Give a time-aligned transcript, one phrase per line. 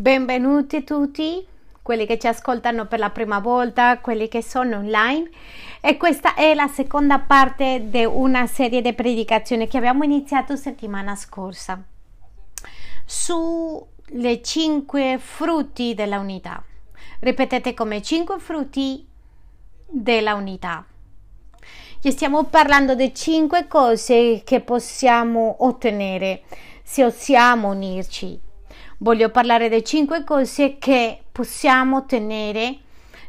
[0.00, 1.46] Benvenuti tutti,
[1.82, 5.28] quelli che ci ascoltano per la prima volta, quelli che sono online.
[5.82, 11.14] E questa è la seconda parte di una serie di predicazioni che abbiamo iniziato settimana
[11.16, 11.82] scorsa
[13.04, 16.64] sulle cinque frutti della unità.
[17.18, 19.06] Ripetete come cinque frutti
[19.86, 20.82] della unità.
[22.02, 26.44] E stiamo parlando di cinque cose che possiamo ottenere
[26.82, 28.48] se osiamo unirci
[29.02, 32.78] voglio parlare di cinque cose che possiamo ottenere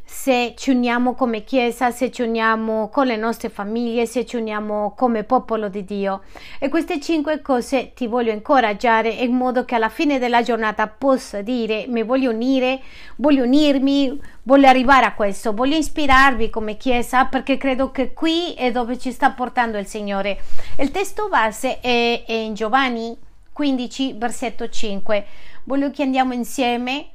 [0.03, 4.94] se ci uniamo come Chiesa, se ci uniamo con le nostre famiglie, se ci uniamo
[4.94, 6.23] come popolo di Dio.
[6.59, 11.41] E queste cinque cose ti voglio incoraggiare in modo che alla fine della giornata possa
[11.41, 12.81] dire mi voglio unire,
[13.16, 18.69] voglio unirmi, voglio arrivare a questo, voglio ispirarvi come Chiesa perché credo che qui è
[18.72, 20.38] dove ci sta portando il Signore.
[20.77, 25.25] Il testo base è in Giovanni 15, versetto 5
[25.66, 27.09] voglio che andiamo insieme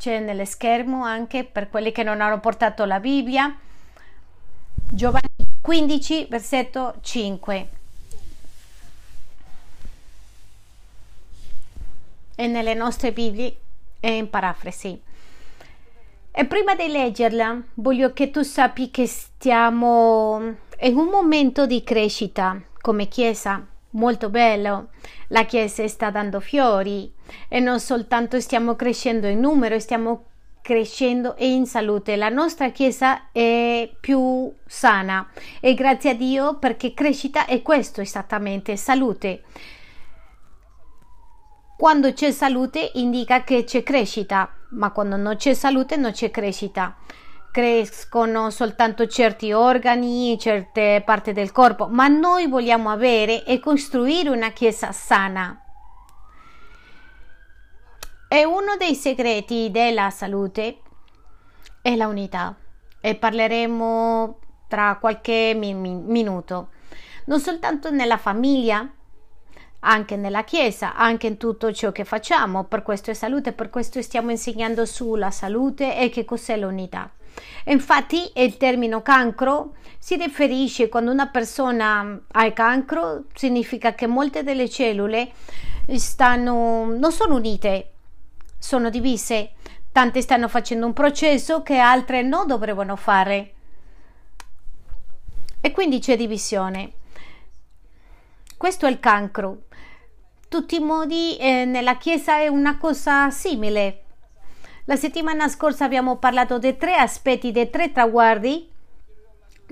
[0.00, 3.54] c'è nello schermo anche per quelli che non hanno portato la Bibbia.
[4.92, 5.28] Giovanni
[5.60, 7.68] 15 versetto 5
[12.34, 13.54] e nelle nostre Bibbie
[14.00, 15.02] è in parafrasi.
[16.32, 22.58] E prima di leggerla voglio che tu sappi che stiamo in un momento di crescita
[22.80, 24.90] come Chiesa molto bello.
[25.28, 27.12] La Chiesa sta dando fiori
[27.48, 30.24] e non soltanto stiamo crescendo in numero, stiamo
[30.62, 32.16] crescendo in salute.
[32.16, 35.28] La nostra Chiesa è più sana
[35.60, 39.42] e grazie a Dio perché crescita è questo esattamente, salute.
[41.76, 46.94] Quando c'è salute indica che c'è crescita, ma quando non c'è salute non c'è crescita
[47.50, 54.50] crescono soltanto certi organi, certe parti del corpo, ma noi vogliamo avere e costruire una
[54.50, 55.62] chiesa sana.
[58.28, 60.78] E uno dei segreti della salute
[61.82, 62.54] è la unità
[63.00, 64.38] e parleremo
[64.68, 66.68] tra qualche min- minuto,
[67.24, 68.88] non soltanto nella famiglia,
[69.80, 72.64] anche nella Chiesa, anche in tutto ciò che facciamo.
[72.64, 77.10] Per questo è salute, per questo stiamo insegnando sulla salute e che cos'è l'unità.
[77.64, 84.68] Infatti il termine cancro si riferisce quando una persona ha cancro, significa che molte delle
[84.68, 85.30] cellule
[85.94, 87.90] stanno, non sono unite,
[88.58, 89.52] sono divise.
[89.92, 93.54] Tante stanno facendo un processo che altre non dovrebbero fare.
[95.60, 96.92] E quindi c'è divisione.
[98.56, 99.64] Questo è il cancro.
[100.48, 104.04] Tutti i modi eh, nella Chiesa è una cosa simile
[104.90, 108.68] la settimana scorsa abbiamo parlato di tre aspetti, dei tre traguardi.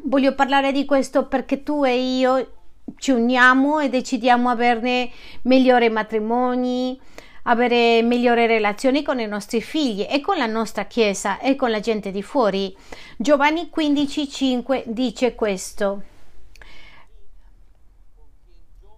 [0.04, 2.52] Voglio parlare di questo perché tu e io
[2.98, 5.10] ci uniamo e decidiamo averne
[5.42, 7.00] migliori matrimoni,
[7.42, 11.80] avere migliori relazioni con i nostri figli e con la nostra chiesa e con la
[11.80, 12.72] gente di fuori.
[13.16, 16.02] Giovanni 15:5 dice questo.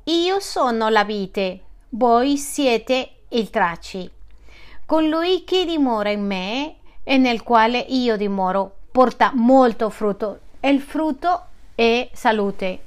[0.04, 4.19] Io sono la vite, voi siete il tracci
[4.90, 10.80] colui che dimora in me e nel quale io dimoro porta molto frutto e il
[10.80, 11.44] frutto
[11.76, 12.86] è salute.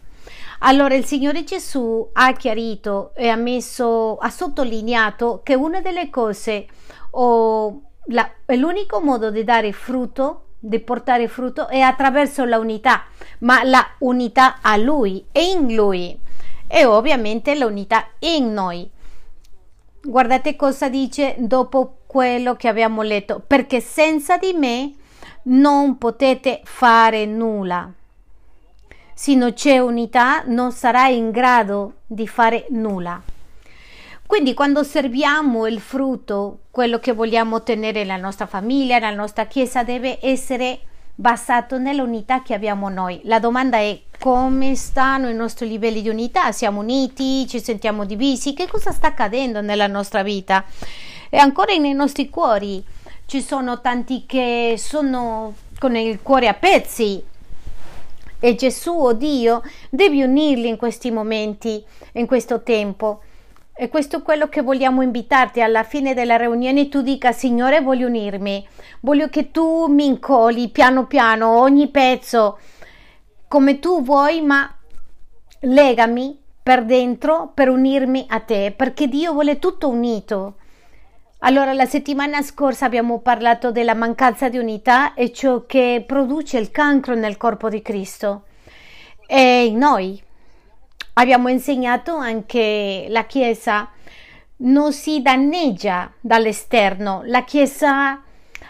[0.59, 6.67] Allora il Signore Gesù ha chiarito e ha messo, ha sottolineato che una delle cose
[7.11, 13.05] o la, l'unico modo di dare frutto, di portare frutto è attraverso la unità,
[13.39, 16.19] ma la unità a Lui e in Lui
[16.67, 18.91] e ovviamente l'unità in noi.
[20.05, 24.91] Guardate cosa dice dopo quello che abbiamo letto, perché senza di me
[25.43, 27.89] non potete fare nulla.
[29.13, 33.21] Se non c'è unità non sarai in grado di fare nulla.
[34.25, 39.83] Quindi quando osserviamo il frutto, quello che vogliamo ottenere nella nostra famiglia, nella nostra chiesa,
[39.83, 40.79] deve essere
[41.15, 43.21] basato nell'unità che abbiamo noi.
[43.23, 46.53] La domanda è come stanno i nostri livelli di unità?
[46.53, 47.45] Siamo uniti?
[47.45, 48.53] Ci sentiamo divisi?
[48.53, 50.63] Che cosa sta accadendo nella nostra vita?
[51.29, 52.81] E ancora nei nostri cuori
[53.25, 57.21] ci sono tanti che sono con il cuore a pezzi.
[58.39, 61.83] E Gesù oh Dio devi unirli in questi momenti,
[62.13, 63.23] in questo tempo.
[63.75, 66.87] E questo è quello che vogliamo invitarti alla fine della riunione.
[66.87, 68.65] Tu dica, Signore, voglio unirmi,
[69.01, 72.57] voglio che tu mi incoli piano piano ogni pezzo
[73.53, 74.67] come tu vuoi, ma
[75.59, 80.55] legami per dentro per unirmi a te, perché Dio vuole tutto unito.
[81.41, 86.71] Allora, la settimana scorsa abbiamo parlato della mancanza di unità e ciò che produce il
[86.71, 88.45] cancro nel corpo di Cristo.
[89.27, 90.19] E noi
[91.13, 93.87] abbiamo insegnato anche la Chiesa
[94.55, 97.21] non si danneggia dall'esterno.
[97.25, 98.19] La Chiesa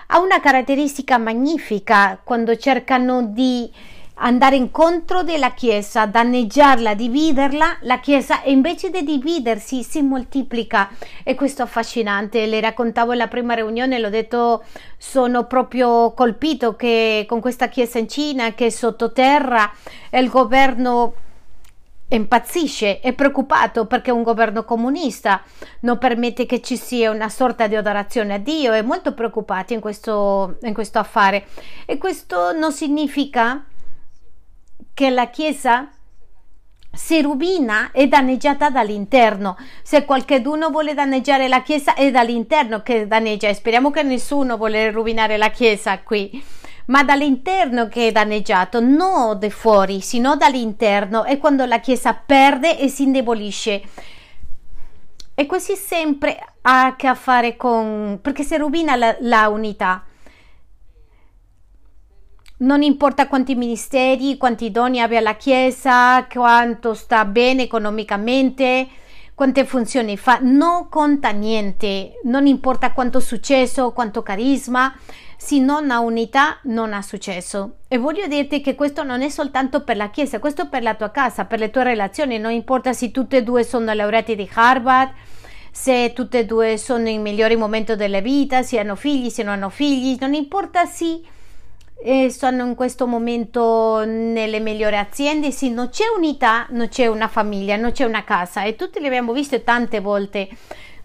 [0.07, 3.71] ha una caratteristica magnifica quando cercano di
[4.15, 10.89] andare incontro della Chiesa, danneggiarla, dividerla, la Chiesa invece di dividersi si moltiplica
[11.23, 12.45] e questo è affascinante.
[12.45, 14.63] Le raccontavo alla prima riunione, l'ho detto,
[14.97, 19.71] sono proprio colpito che con questa Chiesa in Cina che è sottoterra
[20.11, 21.15] il governo
[22.09, 25.41] impazzisce, è preoccupato perché un governo comunista
[25.79, 29.79] non permette che ci sia una sorta di adorazione a Dio, è molto preoccupato in
[29.79, 31.45] questo, in questo affare
[31.85, 33.65] e questo non significa
[34.93, 35.89] che la Chiesa
[36.95, 39.57] si rovina è danneggiata dall'interno.
[39.81, 44.91] Se qualcuno vuole danneggiare la Chiesa è dall'interno che danneggia e speriamo che nessuno vuole
[44.91, 46.43] rovinare la Chiesa qui.
[46.85, 52.77] Ma dall'interno che è danneggiato, non da fuori, sino dall'interno, è quando la Chiesa perde
[52.77, 53.81] e si indebolisce.
[55.33, 58.19] E quasi sempre ha a che fare con...
[58.21, 60.03] perché si rovina la, la unità
[62.63, 68.87] non importa quanti ministeri, quanti doni abbia la Chiesa, quanto sta bene economicamente,
[69.33, 74.95] quante funzioni fa, non conta niente, non importa quanto successo, quanto carisma,
[75.35, 77.79] se non ha unità non ha successo.
[77.89, 80.95] E voglio dirti che questo non è soltanto per la Chiesa, questo è per la
[80.95, 84.49] tua casa, per le tue relazioni, non importa se tutte e due sono laureati di
[84.53, 85.11] Harvard,
[85.69, 89.55] se tutte e due sono in migliori momenti della vita, se hanno figli, se non
[89.55, 91.19] hanno figli, non importa se
[92.05, 95.51] e sono in questo momento nelle migliori aziende.
[95.51, 99.07] Sì, non c'è unità, non c'è una famiglia, non c'è una casa e tutti le
[99.07, 100.49] abbiamo viste tante volte.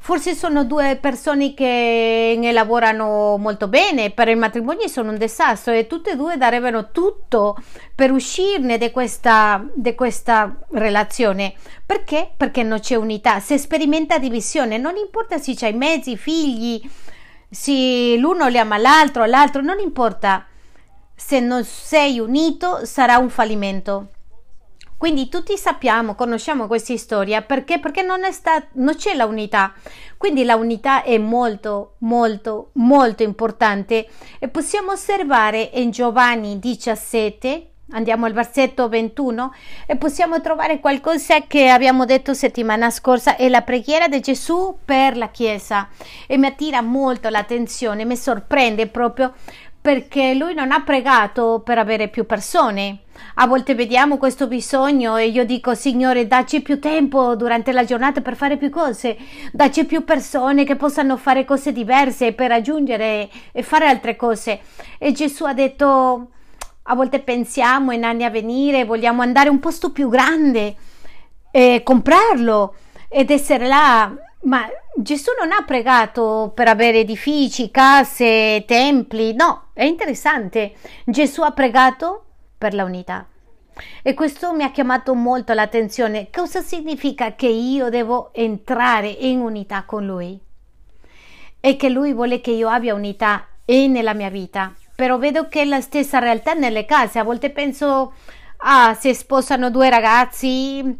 [0.00, 5.72] Forse sono due persone che ne lavorano molto bene, per il matrimonio sono un disastro
[5.72, 7.56] e tutte e due darebbero tutto
[7.94, 11.54] per uscirne da questa, di questa relazione.
[11.84, 12.30] Perché?
[12.36, 16.80] Perché non c'è unità, si sperimenta divisione, non importa se c'hai mezzi, figli,
[17.48, 20.46] se l'uno li ama l'altro, l'altro, non importa
[21.18, 24.10] se non sei unito sarà un fallimento.
[24.96, 27.80] Quindi tutti sappiamo, conosciamo questa storia perché?
[27.80, 29.72] Perché non, sta, non c'è la unità.
[30.16, 38.26] Quindi la unità è molto, molto, molto importante e possiamo osservare in Giovanni 17, andiamo
[38.26, 39.52] al versetto 21
[39.86, 45.16] e possiamo trovare qualcosa che abbiamo detto settimana scorsa, è la preghiera di Gesù per
[45.16, 45.88] la Chiesa
[46.26, 49.34] e mi attira molto l'attenzione, mi sorprende proprio
[49.80, 53.00] perché lui non ha pregato per avere più persone.
[53.34, 58.20] A volte vediamo questo bisogno e io dico, Signore, dacci più tempo durante la giornata
[58.20, 59.16] per fare più cose,
[59.52, 64.60] dacci più persone che possano fare cose diverse per raggiungere e fare altre cose.
[64.98, 66.30] E Gesù ha detto,
[66.82, 70.74] a volte pensiamo in anni a venire, vogliamo andare a un posto più grande
[71.50, 72.74] e comprarlo
[73.08, 79.84] ed essere là ma Gesù non ha pregato per avere edifici, case, templi, no, è
[79.84, 80.74] interessante.
[81.04, 82.24] Gesù ha pregato
[82.56, 83.26] per la unità.
[84.02, 86.28] E questo mi ha chiamato molto l'attenzione.
[86.32, 90.38] Cosa significa che io devo entrare in unità con Lui?
[91.60, 94.72] E che Lui vuole che io abbia unità e nella mia vita.
[94.96, 97.18] Però vedo che è la stessa realtà nelle case.
[97.20, 98.14] A volte penso,
[98.58, 100.98] ah, se sposano due ragazzi,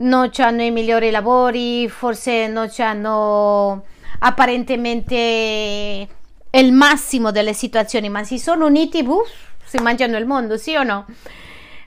[0.00, 3.84] non hanno i migliori lavori, forse non hanno
[4.20, 6.08] apparentemente
[6.50, 9.30] il massimo delle situazioni, ma si sono uniti, uff,
[9.64, 11.06] si mangiano il mondo, sì o no?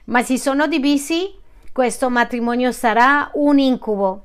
[0.06, 1.32] Ma si sono divisi,
[1.72, 4.24] questo matrimonio sarà un incubo,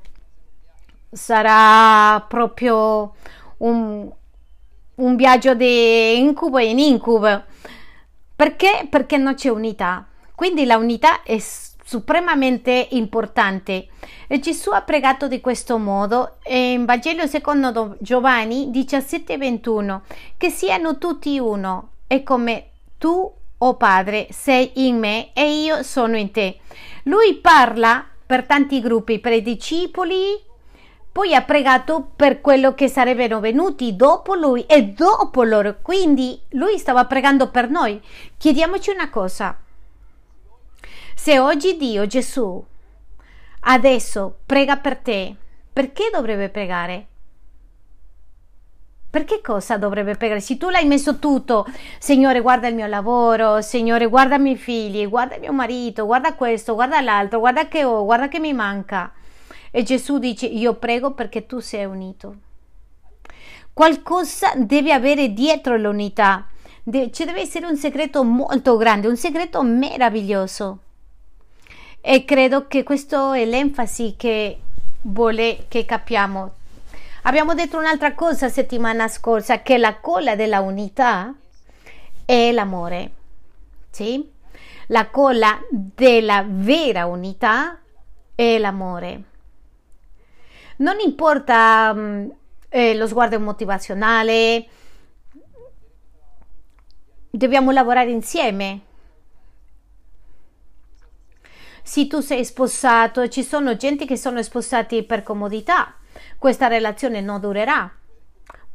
[1.10, 3.14] sarà proprio
[3.58, 4.08] un,
[4.94, 7.44] un viaggio di incubo in incubo.
[8.36, 8.86] Perché?
[8.88, 10.06] Perché non c'è unità.
[10.34, 11.38] Quindi la unità è
[11.90, 13.88] supremamente importante.
[14.38, 20.02] Gesù ha pregato di questo modo in Vangelo secondo Giovanni 17:21
[20.36, 25.82] che siano tutti uno e come tu, o oh Padre, sei in me e io
[25.82, 26.60] sono in te.
[27.04, 30.40] Lui parla per tanti gruppi, per i discepoli,
[31.10, 35.78] poi ha pregato per quello che sarebbero venuti dopo lui e dopo loro.
[35.82, 38.00] Quindi lui stava pregando per noi.
[38.36, 39.58] Chiediamoci una cosa
[41.22, 42.64] se oggi Dio, Gesù,
[43.64, 45.36] adesso prega per te,
[45.70, 47.06] perché dovrebbe pregare?
[49.10, 50.40] Perché cosa dovrebbe pregare?
[50.40, 51.66] Se tu l'hai messo tutto,
[51.98, 56.72] Signore, guarda il mio lavoro, Signore, guarda i miei figli, guarda mio marito, guarda questo,
[56.72, 59.12] guarda l'altro, guarda che ho, guarda che mi manca.
[59.70, 62.34] E Gesù dice: Io prego perché tu sei unito.
[63.74, 66.48] Qualcosa deve avere dietro l'unità.
[66.82, 70.84] ci deve essere un segreto molto grande, un segreto meraviglioso.
[72.00, 74.58] E credo che questo è l'enfasi che
[75.02, 76.54] vuole che capiamo.
[77.22, 81.34] Abbiamo detto un'altra cosa settimana scorsa, che la colla della unità
[82.24, 83.10] è l'amore.
[83.90, 84.26] Sì?
[84.86, 87.78] La colla della vera unità
[88.34, 89.22] è l'amore.
[90.76, 92.32] Non importa um,
[92.70, 94.66] eh, lo sguardo motivazionale,
[97.30, 98.80] dobbiamo lavorare insieme.
[101.90, 105.92] Se tu sei sposato, ci sono gente che sono sposati per comodità,
[106.38, 107.90] questa relazione non durerà,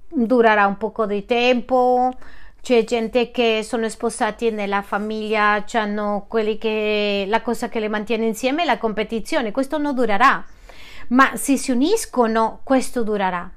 [0.10, 2.14] durerà un poco di tempo.
[2.62, 8.26] C'è gente che sono sposati nella famiglia, hanno quelli che la cosa che le mantiene
[8.26, 10.44] insieme è la competizione, questo non durerà,
[11.08, 13.50] ma se si uniscono, questo durerà.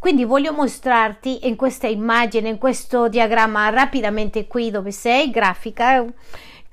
[0.00, 6.04] Quindi voglio mostrarti in questa immagine, in questo diagramma rapidamente qui dove sei, grafica,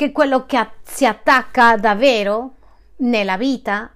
[0.01, 2.53] che quello che si attacca davvero
[2.97, 3.93] nella vita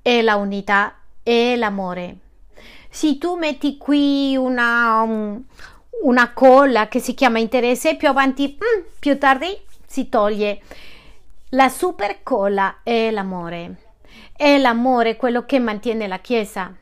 [0.00, 2.18] è la unità e l'amore.
[2.88, 5.42] Se tu metti qui una, um,
[6.04, 10.60] una colla che si chiama interesse, più avanti, mm, più tardi si toglie.
[11.48, 13.96] La super colla è l'amore.
[14.36, 16.72] È l'amore quello che mantiene la Chiesa.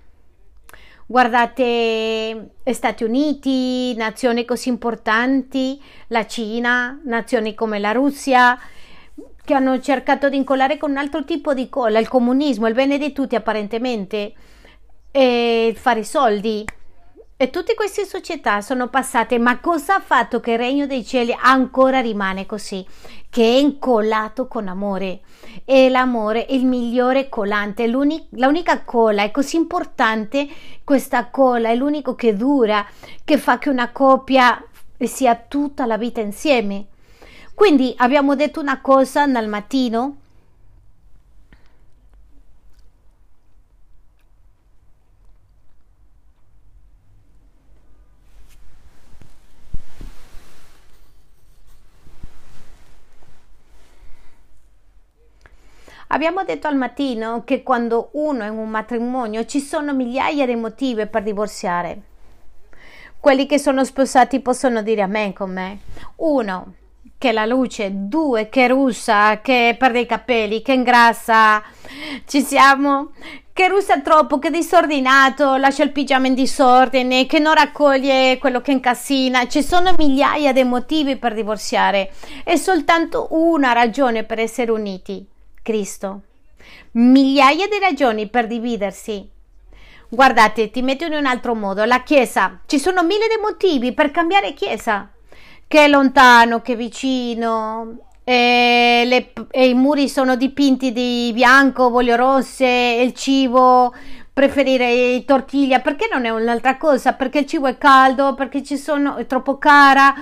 [1.12, 8.58] Guardate Stati Uniti, nazioni così importanti, la Cina, nazioni come la Russia,
[9.44, 12.96] che hanno cercato di incollare con un altro tipo di colla, il comunismo, il bene
[12.96, 14.32] di tutti apparentemente,
[15.10, 16.64] e fare soldi.
[17.42, 21.36] E tutte queste società sono passate, ma cosa ha fatto che il regno dei cieli
[21.36, 22.86] ancora rimane così?
[23.28, 25.22] Che è incollato con amore
[25.64, 30.46] e l'amore è il migliore collante, l'unica colla è così importante,
[30.84, 32.86] questa colla è l'unico che dura,
[33.24, 34.64] che fa che una coppia
[35.00, 36.86] sia tutta la vita insieme.
[37.56, 40.18] Quindi abbiamo detto una cosa nel mattino
[56.12, 60.54] Abbiamo detto al mattino che quando uno è in un matrimonio ci sono migliaia di
[60.54, 62.02] motivi per divorziare.
[63.18, 65.78] Quelli che sono sposati possono dire amen con me.
[66.16, 66.74] Uno,
[67.16, 71.62] che la luce, due, che russa, che perde i capelli, che ingrassa.
[72.26, 73.12] Ci siamo?
[73.50, 78.72] Che russa troppo, che disordinato, lascia il pigiama in disordine, che non raccoglie quello che
[78.72, 79.46] incassina.
[79.46, 82.12] Ci sono migliaia di motivi per divorziare.
[82.44, 85.30] È soltanto una ragione per essere uniti.
[85.62, 86.22] Cristo.
[86.92, 89.28] Migliaia di ragioni per dividersi.
[90.08, 91.84] Guardate, ti metto in un altro modo.
[91.84, 92.60] La Chiesa.
[92.66, 95.10] Ci sono mille motivi per cambiare Chiesa.
[95.66, 97.98] Che è lontano, che è vicino.
[98.24, 103.92] E, le, e i muri sono dipinti di bianco, voglio rosse, il cibo
[104.32, 109.26] preferire tortiglia perché non è un'altra cosa perché il cibo è caldo perché sono è
[109.26, 110.14] troppo cara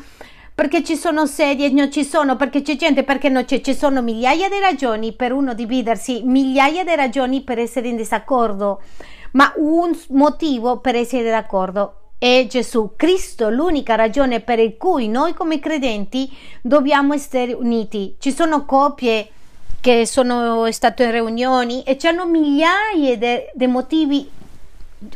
[0.61, 4.03] perché ci sono sedie non ci sono, perché c'è gente, perché non c'è, ci sono
[4.03, 8.83] migliaia di ragioni per uno dividersi, migliaia di ragioni per essere in disaccordo,
[9.33, 15.61] ma un motivo per essere d'accordo è Gesù Cristo, l'unica ragione per cui noi come
[15.61, 18.17] credenti dobbiamo essere uniti.
[18.19, 19.31] Ci sono coppie
[19.81, 23.17] che sono state in riunioni e hanno migliaia
[23.55, 24.29] di motivi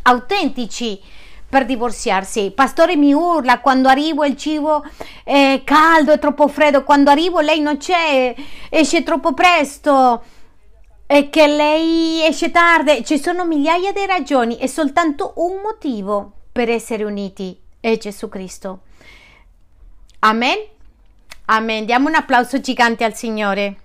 [0.05, 0.99] autentici
[1.54, 2.50] per divorziarsi.
[2.50, 4.84] Pastore mi urla quando arrivo il cibo
[5.23, 8.34] è caldo, è troppo freddo, quando arrivo lei non c'è,
[8.68, 10.25] esce troppo presto
[11.06, 13.04] e che lei esce tardi.
[13.04, 18.80] Ci sono migliaia di ragioni e soltanto un motivo per essere uniti è Gesù Cristo.
[20.20, 20.58] Amen.
[21.44, 21.84] Amen.
[21.84, 23.76] Diamo un applauso gigante al Signore.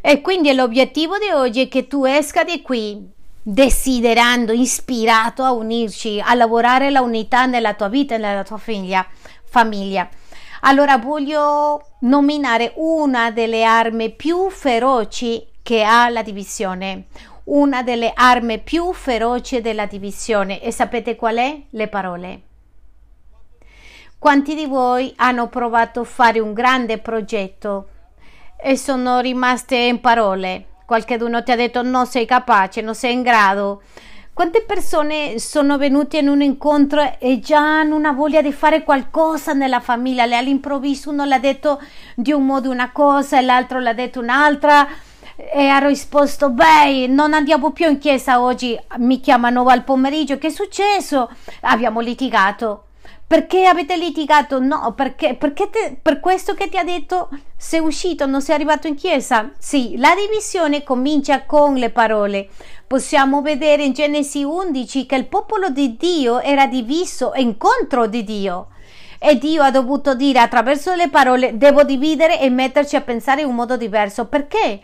[0.00, 3.06] E quindi l'obiettivo di oggi è che tu esca di qui
[3.42, 9.06] desiderando, ispirato a unirci, a lavorare la unità nella tua vita e nella tua figlia,
[9.44, 10.08] famiglia.
[10.62, 17.04] Allora voglio nominare una delle armi più feroci che ha la divisione,
[17.44, 21.60] una delle armi più feroci della divisione e sapete qual è?
[21.70, 22.40] Le parole.
[24.18, 27.88] Quanti di voi hanno provato a fare un grande progetto
[28.62, 30.66] e sono rimaste in parole.
[30.84, 33.82] Qualcuno ti ha detto non sei capace, non sei in grado.
[34.32, 39.52] Quante persone sono venute in un incontro e già hanno una voglia di fare qualcosa
[39.52, 40.24] nella famiglia?
[40.24, 41.80] Le all'improvviso uno l'ha detto
[42.14, 44.88] di un modo una cosa e l'altro l'ha detto un'altra
[45.36, 50.48] e ha risposto beh non andiamo più in chiesa oggi mi chiamano al pomeriggio che
[50.48, 51.30] è successo
[51.62, 52.89] abbiamo litigato
[53.30, 54.58] perché avete litigato?
[54.58, 58.88] No, perché, perché te, per questo che ti ha detto sei uscito, non sei arrivato
[58.88, 59.52] in chiesa.
[59.56, 62.48] Sì, la divisione comincia con le parole.
[62.88, 68.24] Possiamo vedere in Genesi 11 che il popolo di Dio era diviso in contro di
[68.24, 68.70] Dio.
[69.20, 73.46] E Dio ha dovuto dire attraverso le parole devo dividere e metterci a pensare in
[73.46, 74.26] un modo diverso.
[74.26, 74.80] Perché?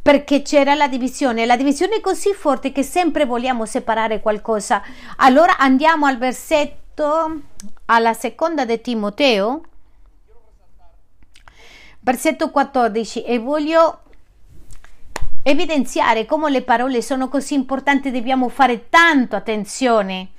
[0.00, 1.44] Perché c'era la divisione.
[1.46, 4.80] La divisione è così forte che sempre vogliamo separare qualcosa.
[5.16, 6.84] Allora andiamo al versetto
[7.86, 9.60] alla seconda di Timoteo,
[12.00, 14.00] versetto 14, e voglio
[15.42, 20.30] evidenziare come le parole sono così importanti, dobbiamo fare tanto attenzione.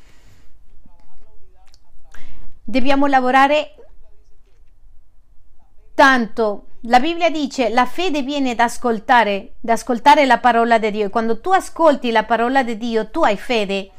[2.64, 3.76] Dobbiamo lavorare
[5.94, 6.66] tanto.
[6.82, 11.06] La Bibbia dice la fede viene da ascoltare, da ascoltare la parola di Dio.
[11.06, 13.92] E quando tu ascolti la parola di Dio, tu hai fede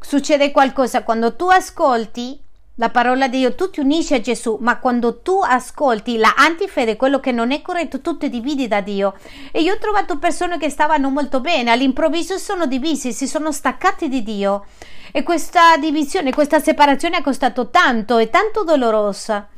[0.00, 2.40] succede qualcosa quando tu ascolti
[2.80, 6.94] la parola di Dio, tu ti unisci a Gesù, ma quando tu ascolti la antifede,
[6.94, 9.16] quello che non è corretto, tu ti dividi da Dio.
[9.50, 14.08] E io ho trovato persone che stavano molto bene, all'improvviso sono divisi, si sono staccati
[14.08, 14.66] di Dio.
[15.10, 19.48] E questa divisione, questa separazione ha costato tanto e tanto dolorosa.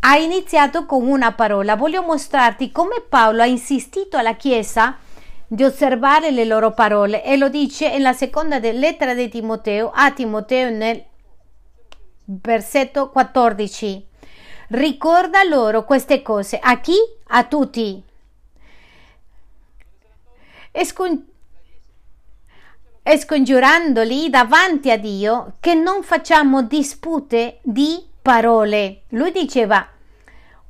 [0.00, 1.76] Ha iniziato con una parola.
[1.76, 4.96] Voglio mostrarti come Paolo ha insistito alla Chiesa
[5.52, 10.70] di osservare le loro parole e lo dice nella seconda lettera di Timoteo a Timoteo
[10.70, 11.04] nel
[12.24, 14.06] versetto 14.
[14.68, 16.56] Ricorda loro queste cose.
[16.62, 16.94] A chi?
[17.26, 18.00] A tutti.
[20.70, 21.26] E, scon-
[23.18, 29.02] scongiurandoli davanti a Dio che non facciamo dispute di parole.
[29.08, 29.84] Lui diceva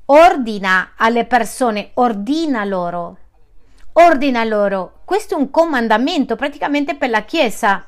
[0.06, 3.19] ordina alle persone, ordina loro
[4.06, 5.00] ordina loro.
[5.04, 7.84] Questo è un comandamento praticamente per la Chiesa.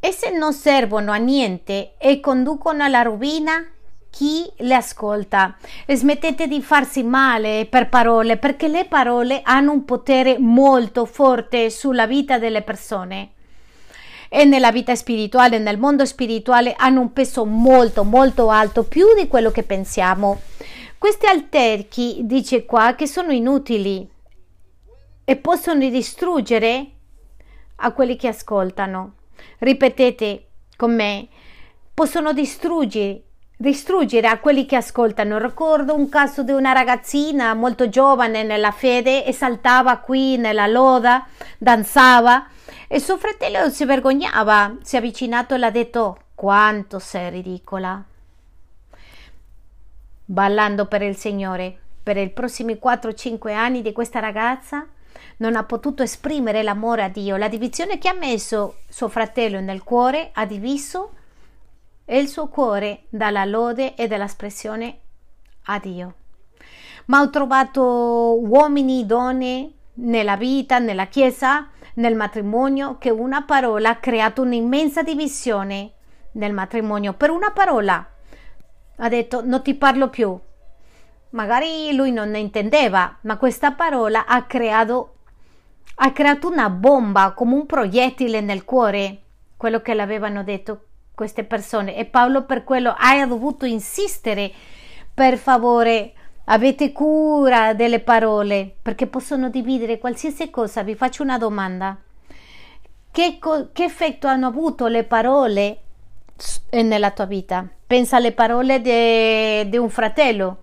[0.00, 3.66] E se non servono a niente e conducono alla rovina,
[4.10, 5.56] chi le ascolta?
[5.86, 11.68] E smettete di farsi male per parole, perché le parole hanno un potere molto forte
[11.70, 13.32] sulla vita delle persone
[14.28, 19.28] e nella vita spirituale, nel mondo spirituale, hanno un peso molto, molto alto, più di
[19.28, 20.40] quello che pensiamo.
[20.98, 24.08] Questi alterchi, dice qua, che sono inutili
[25.24, 26.86] e possono distruggere
[27.76, 29.14] a quelli che ascoltano.
[29.58, 31.28] Ripetete con me,
[31.94, 33.22] possono distruggere
[33.60, 35.36] distruggere a quelli che ascoltano.
[35.36, 41.26] Ricordo un caso di una ragazzina molto giovane nella fede e saltava qui nella loda,
[41.58, 42.46] danzava
[42.88, 48.02] e suo fratello si vergognava, si è avvicinato e le ha detto quanto sei ridicola.
[50.24, 54.86] Ballando per il Signore, per i prossimi 4-5 anni di questa ragazza,
[55.38, 57.36] non ha potuto esprimere l'amore a Dio.
[57.36, 61.12] La divisione che ha messo suo fratello nel cuore ha diviso
[62.06, 64.98] il suo cuore dalla lode e dall'espressione
[65.64, 66.14] a Dio.
[67.06, 67.82] Ma ho trovato
[68.42, 75.92] uomini, donne nella vita, nella chiesa, nel matrimonio, che una parola ha creato un'immensa divisione
[76.32, 77.12] nel matrimonio.
[77.12, 78.08] Per una parola
[78.96, 80.38] ha detto non ti parlo più.
[81.30, 85.16] Magari lui non ne intendeva, ma questa parola ha creato,
[85.96, 89.22] ha creato una bomba come un proiettile nel cuore,
[89.56, 90.84] quello che l'avevano detto
[91.14, 91.96] queste persone.
[91.96, 94.50] E Paolo per quello ha dovuto insistere,
[95.12, 96.14] per favore,
[96.50, 100.82] Avete cura delle parole perché possono dividere qualsiasi cosa.
[100.82, 101.94] Vi faccio una domanda.
[103.10, 103.38] Che,
[103.72, 105.78] che effetto hanno avuto le parole
[106.70, 107.66] nella tua vita?
[107.86, 110.58] Pensa alle parole di un fratello.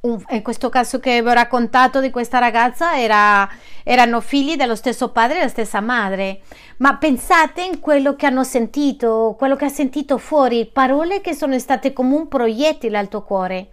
[0.00, 3.46] Un, in questo caso che vi ho raccontato di questa ragazza era,
[3.84, 6.40] erano figli dello stesso padre e della stessa madre.
[6.78, 11.58] Ma pensate in quello che hanno sentito, quello che ha sentito fuori, parole che sono
[11.58, 13.72] state come un proiettile al tuo cuore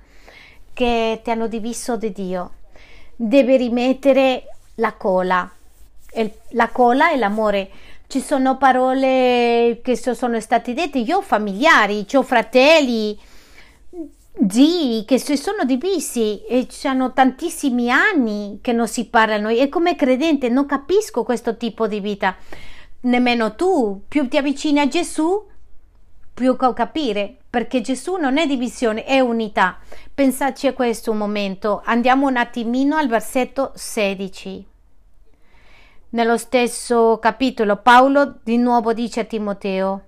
[0.78, 2.52] che ti hanno diviso di Dio.
[3.16, 4.44] Devi rimettere
[4.76, 5.52] la cola.
[6.14, 7.72] Il, la cola è l'amore.
[8.06, 11.00] Ci sono parole che sono state dette.
[11.00, 13.18] Io ho familiari, ho fratelli,
[14.48, 19.50] zii che si sono divisi e sono tantissimi anni che non si parlano.
[19.50, 22.36] E come credente non capisco questo tipo di vita.
[23.02, 24.04] Nemmeno tu.
[24.08, 25.44] Più ti avvicini a Gesù,
[26.38, 29.80] più capire perché Gesù non è divisione, è unità.
[30.14, 31.82] Pensateci a questo un momento.
[31.84, 34.68] Andiamo un attimino al versetto 16.
[36.10, 40.06] Nello stesso capitolo Paolo di nuovo dice a Timoteo,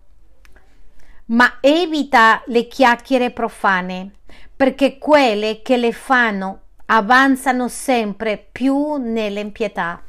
[1.26, 4.12] ma evita le chiacchiere profane,
[4.56, 10.04] perché quelle che le fanno avanzano sempre più nell'impietà.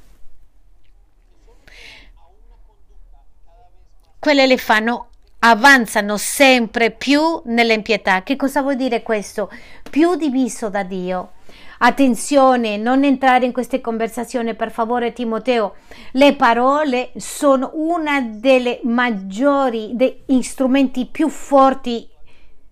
[4.20, 5.08] quelle le fanno
[5.40, 8.22] avanzano sempre più nell'impietà.
[8.22, 9.50] Che cosa vuol dire questo?
[9.88, 11.32] Più diviso da Dio.
[11.78, 15.76] Attenzione, non entrare in queste conversazioni, per favore, Timoteo.
[16.12, 22.06] Le parole sono una delle maggiori dei strumenti più forti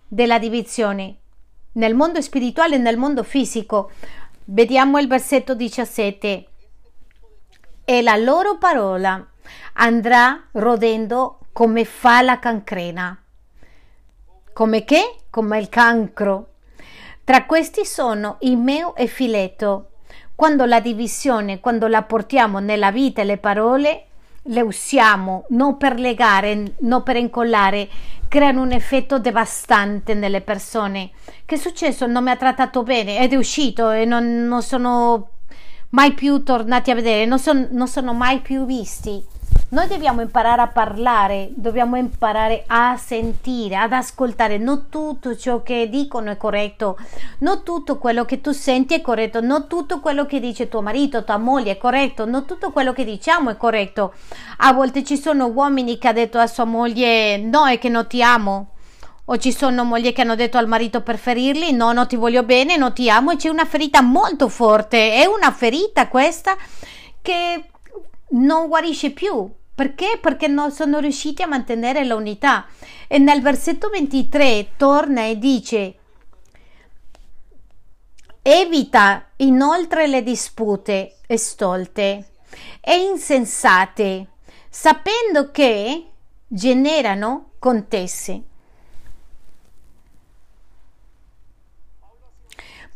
[0.06, 1.16] della divisione
[1.72, 3.90] nel mondo spirituale e nel mondo fisico.
[4.44, 6.46] Vediamo il versetto 17.
[7.84, 9.26] E la loro parola
[9.74, 13.20] andrà rodendo come fa la cancrena.
[14.52, 15.22] Come che?
[15.28, 16.50] Come il cancro.
[17.24, 19.88] Tra questi sono Imeo e Fileto.
[20.36, 24.04] Quando la divisione, quando la portiamo nella vita e le parole,
[24.40, 27.88] le usiamo non per legare, non per incollare,
[28.28, 31.10] creano un effetto devastante nelle persone.
[31.44, 32.06] Che è successo?
[32.06, 35.30] Non mi ha trattato bene ed è uscito e non, non sono
[35.88, 39.36] mai più tornati a vedere, non, son, non sono mai più visti.
[39.70, 44.56] Noi dobbiamo imparare a parlare, dobbiamo imparare a sentire, ad ascoltare.
[44.56, 46.96] Non tutto ciò che dicono è corretto,
[47.40, 51.22] non tutto quello che tu senti è corretto, non tutto quello che dice tuo marito,
[51.22, 54.14] tua moglie è corretto, non tutto quello che diciamo è corretto.
[54.58, 58.06] A volte ci sono uomini che hanno detto a sua moglie no, è che non
[58.06, 58.70] ti amo.
[59.26, 62.42] O ci sono mogli che hanno detto al marito per ferirli no, non ti voglio
[62.42, 65.12] bene, non ti amo e c'è una ferita molto forte.
[65.12, 66.56] È una ferita questa
[67.20, 67.64] che
[68.30, 70.18] non guarisce più perché?
[70.20, 72.66] Perché non sono riusciti a mantenere l'unità.
[73.06, 75.98] E nel versetto 23 torna e dice
[78.42, 82.30] Evita inoltre le dispute stolte
[82.80, 84.26] e insensate,
[84.68, 86.08] sapendo che
[86.48, 88.42] generano contesse.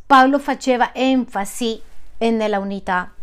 [0.04, 1.80] Paolo faceva enfasi
[2.18, 3.14] nella unità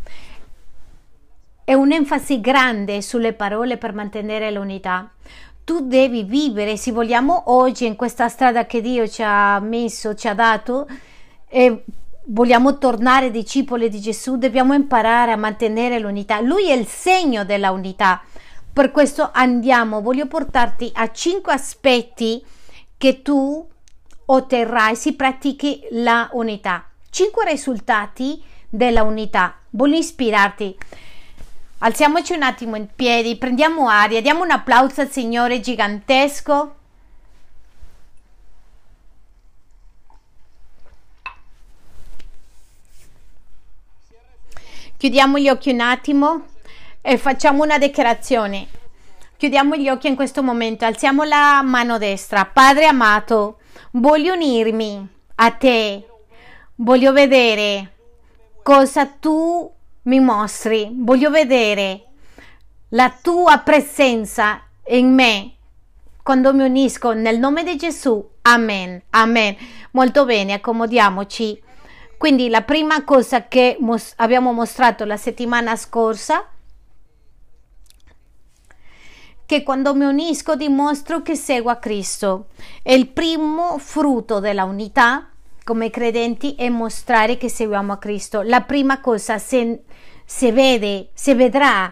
[1.70, 5.08] è un'enfasi grande sulle parole per mantenere l'unità.
[5.64, 10.28] Tu devi vivere, se vogliamo oggi in questa strada che Dio ci ha messo, ci
[10.28, 10.88] ha dato,
[11.48, 11.84] e
[12.26, 16.40] vogliamo tornare discepoli di Gesù, dobbiamo imparare a mantenere l'unità.
[16.40, 18.24] Lui è il segno della unità.
[18.74, 22.44] Per questo andiamo, voglio portarti a cinque aspetti
[22.98, 23.64] che tu
[24.26, 26.90] otterrai se pratichi la unità.
[27.12, 29.54] Cinque risultati della unità.
[29.70, 30.76] Voglio ispirarti.
[31.82, 36.76] Alziamoci un attimo in piedi, prendiamo aria, diamo un applauso al Signore gigantesco.
[44.98, 46.48] Chiudiamo gli occhi un attimo
[47.00, 48.68] e facciamo una dichiarazione.
[49.38, 52.44] Chiudiamo gli occhi in questo momento, alziamo la mano destra.
[52.44, 53.60] Padre amato,
[53.92, 56.06] voglio unirmi a te,
[56.76, 57.94] voglio vedere
[58.62, 62.06] cosa tu mi mostri, voglio vedere
[62.90, 65.54] la tua presenza in me
[66.24, 68.28] quando mi unisco nel nome di Gesù.
[68.44, 69.02] Amen.
[69.12, 69.56] Amen.
[69.92, 71.62] Molto bene, accomodiamoci.
[72.18, 76.48] Quindi la prima cosa che mos- abbiamo mostrato la settimana scorsa
[79.46, 82.50] che quando mi unisco dimostro che seguo a Cristo.
[82.84, 85.30] È il primo frutto della unità
[85.70, 88.42] come credenti è mostrare che seguiamo a Cristo.
[88.42, 89.84] La prima cosa, se,
[90.32, 91.92] se vede, se vedrà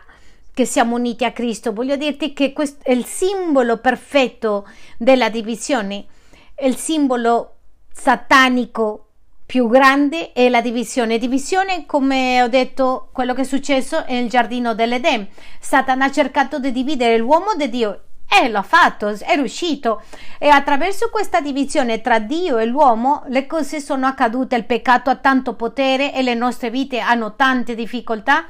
[0.54, 6.06] che siamo uniti a Cristo, voglio dirti che questo è il simbolo perfetto della divisione,
[6.54, 7.56] è il simbolo
[7.92, 9.08] satanico
[9.44, 11.18] più grande è la divisione.
[11.18, 15.28] Divisione, come ho detto, quello che è successo nel giardino dell'Eden.
[15.60, 20.02] Satana ha cercato di dividere l'uomo da Dio e l'ha fatto, è riuscito.
[20.38, 25.16] E attraverso questa divisione tra Dio e l'uomo le cose sono accadute, il peccato ha
[25.16, 28.46] tanto potere e le nostre vite hanno tante difficoltà.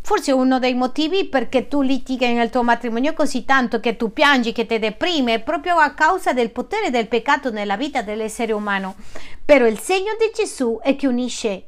[0.00, 4.52] Forse uno dei motivi perché tu litighi nel tuo matrimonio così tanto che tu piangi,
[4.52, 8.94] che ti deprime, è proprio a causa del potere del peccato nella vita dell'essere umano.
[9.44, 11.64] Però il segno di Gesù è che unisce.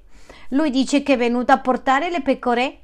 [0.51, 2.79] Lui dice che è venuto a portare le pecore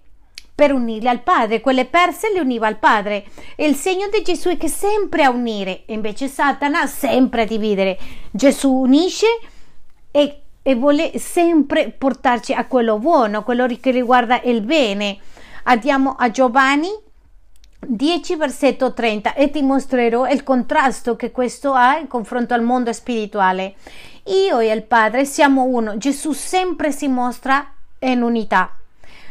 [0.57, 3.27] per unirle al Padre, quelle perse le univa al Padre.
[3.55, 7.99] E il segno di Gesù è che sempre a unire, invece Satana sempre a dividere.
[8.31, 9.27] Gesù unisce
[10.11, 15.19] e, e vuole sempre portarci a quello buono, quello che riguarda il bene.
[15.65, 16.89] Andiamo a Giovanni
[17.87, 22.95] 10 versetto 30 e ti mostrerò il contrasto che questo ha in confronto al mondo
[22.95, 23.75] spirituale.
[24.25, 28.71] Io e il Padre siamo uno, Gesù sempre si mostra in unità.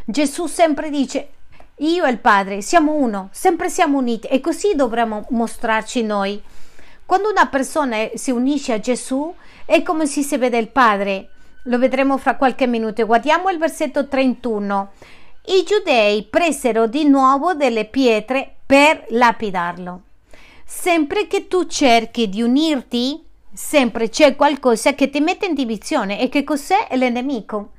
[0.08, 1.30] Gesù sempre dice
[1.78, 6.40] io e il Padre siamo uno, sempre siamo uniti e così dovremmo mostrarci noi.
[7.08, 9.34] Quando una persona si unisce a Gesù
[9.66, 11.30] è come se si vede il Padre.
[11.64, 13.04] Lo vedremo fra qualche minuto.
[13.08, 14.92] Guardiamo il versetto 31.
[15.48, 20.02] I giudei presero di nuovo delle pietre per lapidarlo.
[20.64, 26.20] sempre che tu cerchi di unirti, sempre c'è qualcosa che ti mette in divisione.
[26.22, 27.72] E che cos'è l'enemico?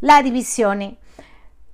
[0.00, 0.96] La divisione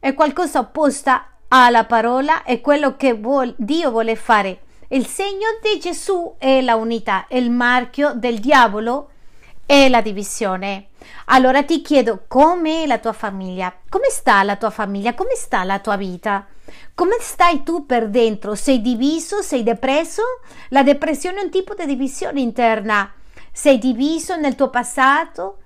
[0.02, 4.62] è qualcosa opposta alla parola, è quello che vuol, Dio vuole fare.
[4.88, 9.10] Il segno di Gesù è la unità, il marchio del diavolo
[9.64, 10.88] è la divisione.
[11.26, 13.72] Allora ti chiedo com'è la tua famiglia?
[13.88, 15.14] Come sta la tua famiglia?
[15.14, 16.48] Come sta la tua vita?
[16.94, 18.56] Come stai tu per dentro?
[18.56, 19.40] Sei diviso?
[19.40, 20.22] Sei depresso?
[20.70, 23.08] La depressione è un tipo di divisione interna.
[23.52, 25.58] Sei diviso nel tuo passato?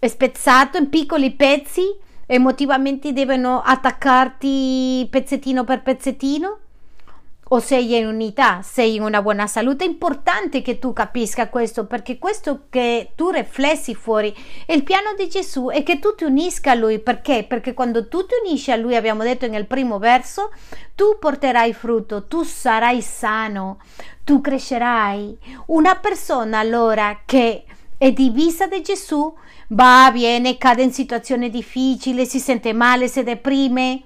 [0.00, 2.06] È spezzato in piccoli pezzi?
[2.30, 6.58] Emotivamente devono attaccarti pezzettino per pezzettino?
[7.50, 9.84] o sei in unità, sei in una buona salute.
[9.84, 14.34] È importante che tu capisca questo perché questo che tu riflessi fuori
[14.66, 16.98] è il piano di Gesù e che tu ti unisca a Lui.
[16.98, 17.44] Perché?
[17.48, 20.50] Perché quando tu ti unisci a Lui, abbiamo detto nel primo verso,
[20.94, 23.80] tu porterai frutto, tu sarai sano,
[24.24, 25.38] tu crescerai.
[25.66, 27.64] Una persona allora che
[27.98, 29.34] è divisa da Gesù.
[29.68, 34.02] Va, viene, cade in situazioni difficili, si sente male, si deprime.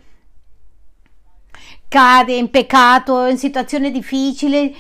[1.86, 4.74] Cade in peccato, in situazioni difficili,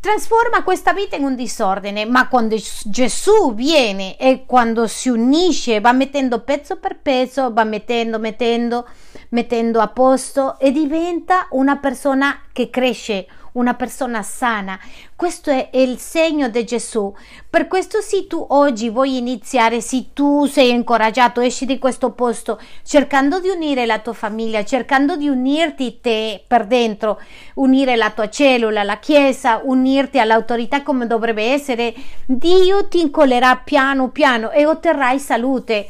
[0.00, 5.92] trasforma questa vita in un disordine, ma quando Gesù viene e quando si unisce, va
[5.92, 8.86] mettendo pezzo per pezzo, va mettendo, mettendo,
[9.30, 13.26] mettendo a posto e diventa una persona che cresce,
[13.56, 14.78] una persona sana.
[15.14, 17.12] Questo è il segno di Gesù.
[17.48, 22.60] Per questo se tu oggi vuoi iniziare, se tu sei incoraggiato, esci di questo posto
[22.82, 27.20] cercando di unire la tua famiglia, cercando di unirti te per dentro,
[27.54, 31.94] unire la tua cellula, la chiesa, unirti all'autorità come dovrebbe essere,
[32.26, 35.88] Dio ti incollerà piano piano e otterrai salute.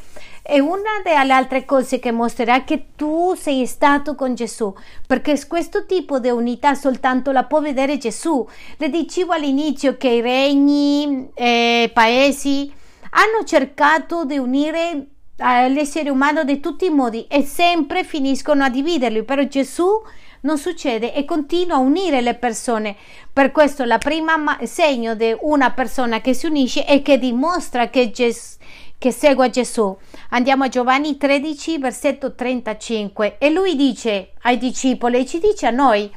[0.49, 4.73] E una delle altre cose che mostrerà che tu sei stato con Gesù,
[5.05, 8.47] perché questo tipo di unità soltanto la può vedere Gesù.
[8.77, 12.71] Le dicevo all'inizio che i regni, eh, paesi
[13.09, 18.69] hanno cercato di unire eh, l'essere umano di tutti i modi e sempre finiscono a
[18.69, 20.01] dividerli, però Gesù
[20.41, 22.95] non succede e continua a unire le persone.
[23.33, 28.11] Per questo la prima segno di una persona che si unisce è che dimostra che,
[28.11, 28.56] Ges-
[28.97, 29.95] che segue Gesù.
[30.29, 36.11] Andiamo a Giovanni 13, versetto 35 e lui dice ai discepoli ci dice a noi,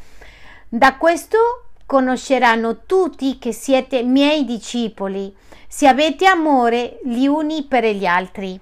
[0.68, 1.38] da questo
[1.84, 5.34] conosceranno tutti che siete miei discepoli,
[5.66, 8.60] se avete amore gli uni per gli altri.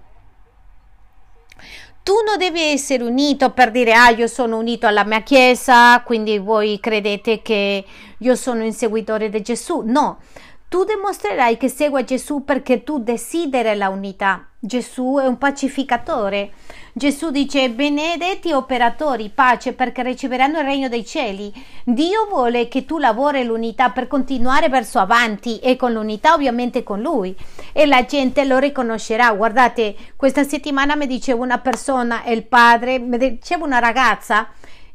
[2.03, 6.39] Tu non devi essere unito per dire ah io sono unito alla mia chiesa, quindi
[6.39, 7.85] voi credete che
[8.17, 9.83] io sono un seguitore di Gesù.
[9.85, 10.21] No,
[10.69, 14.49] tu dimostrerai che segui Gesù perché tu desideri la unità.
[14.61, 16.51] Gesù è un pacificatore.
[16.93, 21.51] Gesù dice benedetti operatori, pace perché riceveranno il regno dei cieli.
[21.85, 27.01] Dio vuole che tu lavori l'unità per continuare verso avanti e con l'unità ovviamente con
[27.01, 27.35] lui
[27.73, 29.33] e la gente lo riconoscerà.
[29.33, 34.49] Guardate, questa settimana mi diceva una persona, il padre, mi diceva una ragazza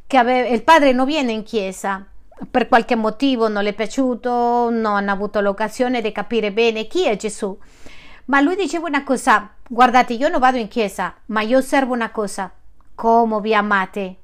[0.06, 2.06] che aveva, il padre non viene in chiesa
[2.50, 7.06] per qualche motivo non le è piaciuto, non hanno avuto l'occasione di capire bene chi
[7.08, 7.58] è Gesù.
[8.26, 12.12] Ma lui diceva una cosa, guardate, io non vado in chiesa, ma io osservo una
[12.12, 12.52] cosa,
[12.96, 14.16] come vi amate.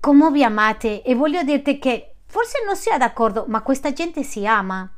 [0.00, 4.46] Come vi amate e voglio dirti che forse non sia d'accordo, ma questa gente si
[4.46, 4.90] ama.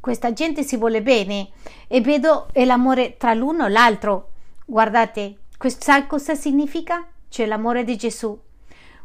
[0.00, 1.50] Questa gente si vuole bene
[1.88, 4.30] e vedo l'amore tra l'uno e l'altro.
[4.64, 7.04] Guardate, sai cosa significa?
[7.28, 8.46] C'è l'amore di Gesù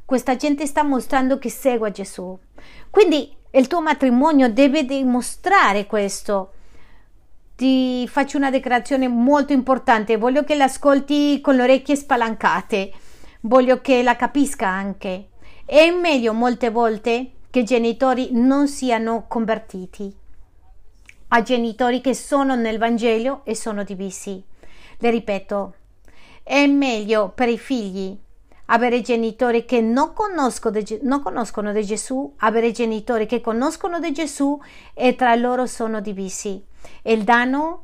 [0.06, 2.38] questa gente sta mostrando che segue Gesù.
[2.90, 6.54] Quindi il tuo matrimonio deve dimostrare questo.
[7.56, 12.92] Ti faccio una dichiarazione molto importante, voglio che l'ascolti con le orecchie spalancate,
[13.42, 15.30] voglio che la capisca anche.
[15.66, 20.22] È meglio molte volte che i genitori non siano convertiti
[21.36, 24.42] a genitori che sono nel Vangelo e sono divisi.
[25.00, 25.74] Le ripeto,
[26.44, 28.16] è meglio per i figli
[28.66, 30.14] avere genitori che non,
[30.72, 34.60] de, non conoscono di Gesù, avere genitori che conoscono di Gesù
[34.94, 36.64] e tra loro sono divisi.
[37.04, 37.84] Il danno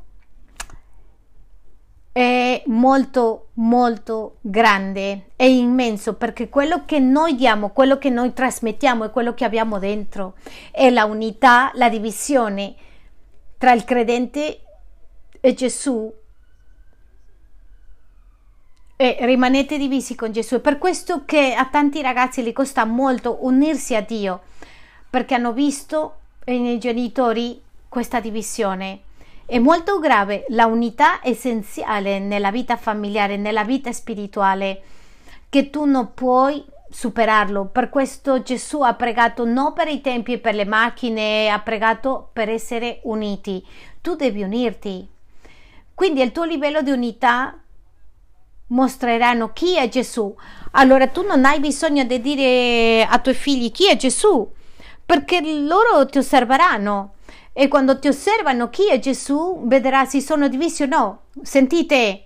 [2.11, 9.05] è molto molto grande, è immenso perché quello che noi diamo, quello che noi trasmettiamo
[9.05, 10.35] è quello che abbiamo dentro,
[10.71, 12.75] è la unità, la divisione
[13.57, 14.61] tra il credente
[15.39, 16.11] e Gesù
[19.01, 20.55] e rimanete divisi con Gesù.
[20.55, 24.41] È per questo che a tanti ragazzi gli costa molto unirsi a Dio,
[25.09, 28.99] perché hanno visto nei genitori questa divisione.
[29.45, 34.81] È molto grave, la unità essenziale nella vita familiare, nella vita spirituale,
[35.47, 37.67] che tu non puoi superarlo.
[37.67, 42.31] Per questo Gesù ha pregato non per i tempi e per le macchine, ha pregato
[42.33, 43.65] per essere uniti.
[44.01, 45.07] Tu devi unirti.
[45.93, 47.57] Quindi il tuo livello di unità
[48.69, 50.35] mostreranno chi è Gesù.
[50.71, 54.51] Allora tu non hai bisogno di dire ai tuoi figli chi è Gesù,
[55.05, 57.13] perché loro ti osserveranno.
[57.53, 61.21] E quando ti osservano chi è Gesù, vedrà se sono divisi o no.
[61.41, 62.25] Sentite,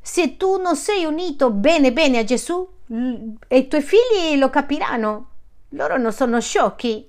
[0.00, 5.28] se tu non sei unito bene bene a Gesù, i tuoi figli lo capiranno.
[5.70, 7.08] Loro non sono sciocchi.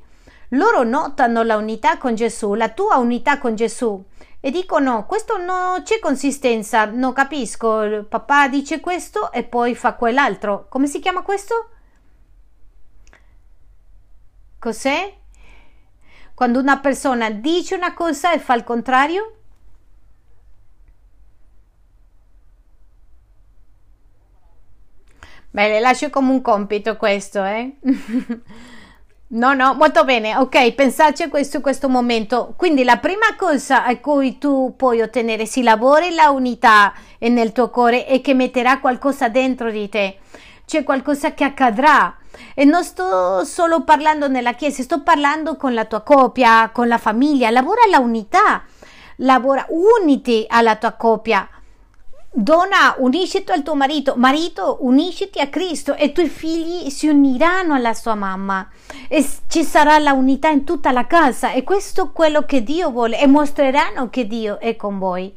[0.49, 4.03] Loro notano la unità con Gesù, la tua unità con Gesù
[4.45, 9.95] e dicono questo non c'è consistenza, non capisco, il papà dice questo e poi fa
[9.95, 10.67] quell'altro.
[10.69, 11.69] Come si chiama questo?
[14.59, 15.17] Cos'è?
[16.35, 19.37] Quando una persona dice una cosa e fa il contrario?
[25.49, 27.77] Beh, le lascio come un compito questo, eh?
[29.35, 30.37] No, no, molto bene.
[30.37, 30.73] Ok,
[31.25, 32.53] a questo, questo momento.
[32.55, 37.69] Quindi la prima cosa a cui tu puoi ottenere, si lavori la unità nel tuo
[37.69, 40.19] cuore e che metterà qualcosa dentro di te.
[40.65, 42.15] C'è qualcosa che accadrà.
[42.53, 46.97] E non sto solo parlando nella chiesa, sto parlando con la tua coppia, con la
[46.97, 47.49] famiglia.
[47.49, 48.63] Lavora la unità.
[49.17, 51.49] Lavora, uniti alla tua coppia
[52.37, 57.73] Donna, unisciti al tuo marito, marito, unisciti a Cristo e i tuoi figli si uniranno
[57.73, 58.67] alla sua mamma.
[59.07, 61.53] E ci sarà la unità in tutta la casa.
[61.53, 65.33] E questo è quello che Dio vuole e mostreranno che Dio è con voi.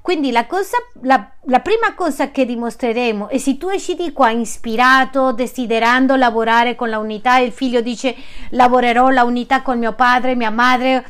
[0.00, 4.30] Quindi la, cosa, la, la prima cosa che dimostreremo è se tu esci di qua
[4.30, 8.16] ispirato, desiderando lavorare con la unità, il figlio dice
[8.50, 11.06] lavorerò la unità con mio padre, mia madre,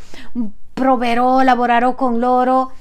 [0.74, 2.72] proverò, lavorerò con loro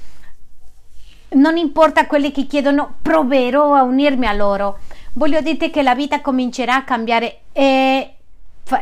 [1.36, 4.78] non importa quelli che chiedono, proverò a unirmi a loro.
[5.14, 8.14] Voglio dire che la vita comincerà a cambiare e,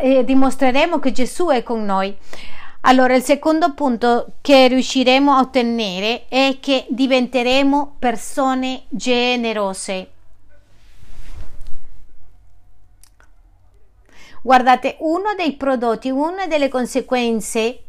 [0.01, 2.17] e dimostreremo che Gesù è con noi.
[2.87, 10.09] Allora, il secondo punto che riusciremo a ottenere è che diventeremo persone generose.
[14.43, 17.85] Guardate, uno dei prodotti, una delle conseguenze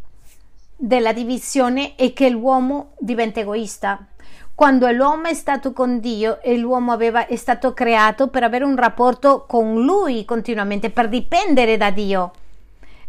[0.78, 4.08] della divisione è che l'uomo diventa egoista.
[4.56, 8.78] Quando l'uomo è stato con Dio e l'uomo aveva, è stato creato per avere un
[8.78, 12.32] rapporto con Lui continuamente, per dipendere da Dio.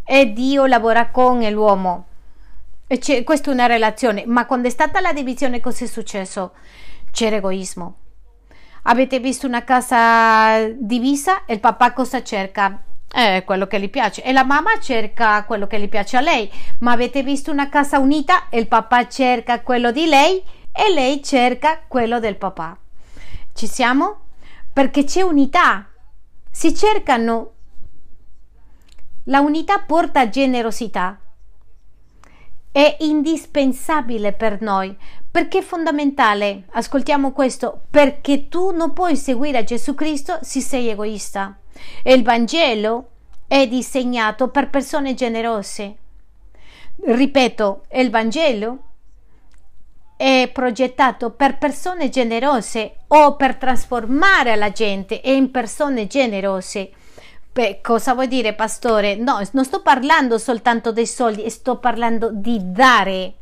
[0.04, 2.06] E Dio lavora con l'uomo.
[2.88, 4.24] E c'è, questa è una relazione.
[4.26, 6.50] Ma quando è stata la divisione, cosa è successo?
[7.12, 7.94] C'era egoismo.
[8.82, 11.42] Avete visto una casa divisa?
[11.46, 12.82] Il papà cosa cerca?
[13.14, 16.50] Eh, quello che gli piace e la mamma cerca quello che gli piace a lei
[16.80, 20.42] ma avete visto una casa unita il papà cerca quello di lei
[20.76, 22.78] e lei cerca quello del papà.
[23.54, 24.26] Ci siamo?
[24.72, 25.88] Perché c'è unità.
[26.50, 27.52] Si cercano.
[29.24, 31.18] La unità porta generosità.
[32.70, 34.94] È indispensabile per noi
[35.36, 36.64] perché è fondamentale.
[36.70, 37.82] Ascoltiamo questo.
[37.90, 41.58] Perché tu non puoi seguire Gesù Cristo se sei egoista.
[42.02, 43.10] E il Vangelo
[43.46, 45.96] è disegnato per persone generose.
[47.04, 48.78] Ripeto, il Vangelo
[50.16, 56.90] è progettato per persone generose o per trasformare la gente in persone generose.
[57.52, 59.14] Beh, cosa vuol dire, pastore?
[59.16, 63.34] No, non sto parlando soltanto dei soldi, sto parlando di dare.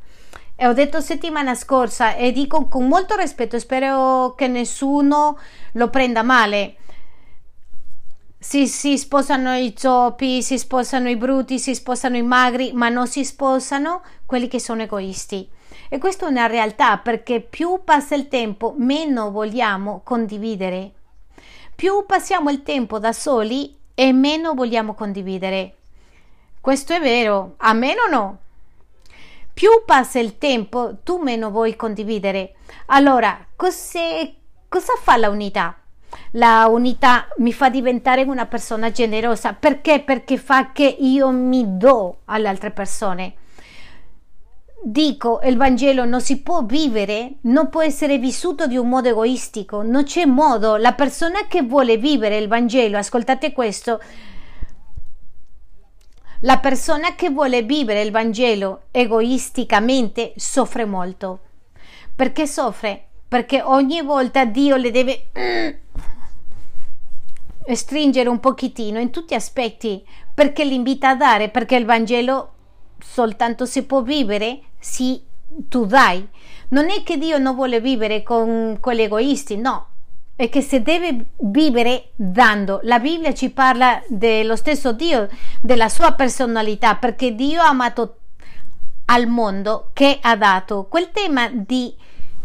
[0.56, 5.36] E ho detto settimana scorsa e dico con molto rispetto, spero che nessuno
[5.72, 6.76] lo prenda male.
[8.38, 13.08] Si, si sposano i zoppi, si sposano i bruti, si sposano i magri, ma non
[13.08, 15.48] si sposano quelli che sono egoisti.
[15.88, 20.92] E questa è una realtà perché più passa il tempo, meno vogliamo condividere.
[21.74, 25.74] Più passiamo il tempo da soli e meno vogliamo condividere.
[26.60, 28.38] Questo è vero, a meno no.
[29.52, 32.54] Più passa il tempo, tu meno vuoi condividere.
[32.86, 35.76] Allora, cosa fa la unità?
[36.32, 39.52] La unità mi fa diventare una persona generosa.
[39.52, 40.00] Perché?
[40.00, 43.34] Perché fa che io mi do alle altre persone
[44.84, 49.82] dico il Vangelo non si può vivere, non può essere vissuto di un modo egoistico,
[49.82, 50.76] non c'è modo.
[50.76, 53.98] La persona che vuole vivere il Vangelo, ascoltate questo,
[56.40, 61.40] la persona che vuole vivere il Vangelo egoisticamente soffre molto.
[62.14, 63.06] Perché soffre?
[63.26, 65.68] Perché ogni volta Dio le deve mm,
[67.72, 72.53] stringere un pochettino in tutti gli aspetti, perché l'invita a dare, perché il Vangelo
[73.04, 75.20] soltanto si può vivere se
[75.68, 76.26] tu dai.
[76.68, 79.88] Non è che Dio non vuole vivere con, con gli egoisti, no.
[80.36, 82.80] e che si deve vivere dando.
[82.82, 85.28] La Bibbia ci parla dello stesso Dio,
[85.60, 88.16] della sua personalità, perché Dio ha amato
[89.06, 90.86] al mondo che ha dato.
[90.88, 91.94] Quel tema di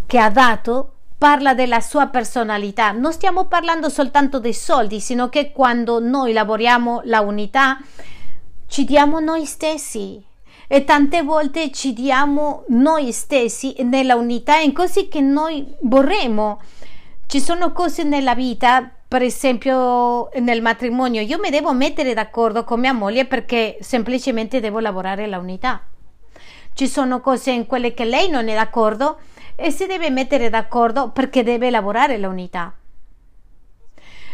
[0.06, 2.92] che ha dato parla della sua personalità.
[2.92, 7.78] Non stiamo parlando soltanto dei soldi, sino che quando noi lavoriamo la unità
[8.68, 10.24] ci diamo noi stessi
[10.72, 16.62] e tante volte ci diamo noi stessi nella unità in così che noi vorremmo.
[17.26, 22.82] Ci sono cose nella vita, per esempio nel matrimonio, io mi devo mettere d'accordo con
[22.82, 25.82] mia moglie perché semplicemente devo lavorare la unità.
[26.74, 29.18] Ci sono cose in quelle che lei non è d'accordo
[29.56, 32.76] e si deve mettere d'accordo perché deve lavorare la unità.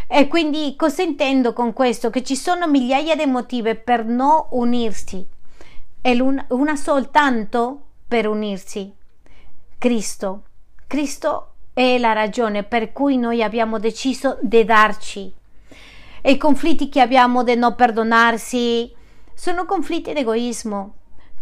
[0.05, 2.09] E quindi cosa intendo con questo?
[2.09, 5.31] Che ci sono migliaia di motivi per non unirsi
[6.05, 8.93] e una soltanto per unirsi.
[9.79, 10.43] Cristo.
[10.85, 15.33] Cristo è la ragione per cui noi abbiamo deciso di darci.
[16.21, 18.93] E i conflitti che abbiamo di non perdonarsi
[19.33, 20.93] sono conflitti di egoismo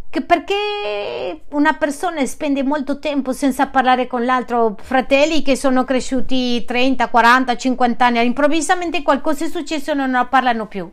[0.10, 6.64] che perché una persona spende molto tempo senza parlare con l'altro, fratelli che sono cresciuti
[6.64, 10.90] 30, 40, 50 anni, improvvisamente qualcosa è successo e non parlano più.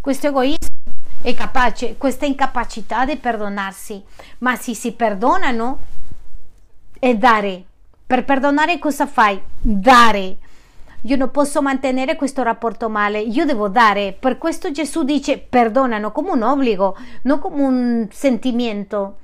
[0.00, 0.72] Questo egoismo
[1.22, 4.02] è capace, questa incapacità di perdonarsi,
[4.38, 5.78] ma se si perdonano
[6.98, 7.64] è dare.
[8.06, 9.40] Per perdonare cosa fai?
[9.60, 10.36] Dare
[11.04, 14.16] io non posso mantenere questo rapporto male, io devo dare.
[14.18, 19.18] Per questo Gesù dice perdonano come un obbligo, non come un sentimento.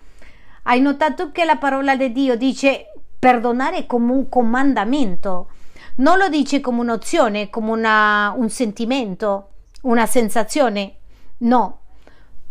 [0.65, 5.51] Hai notato che la parola di Dio dice perdonare come un comandamento,
[5.97, 9.51] non lo dice come un'opzione, come una, un sentimento,
[9.83, 10.95] una sensazione.
[11.39, 11.79] No,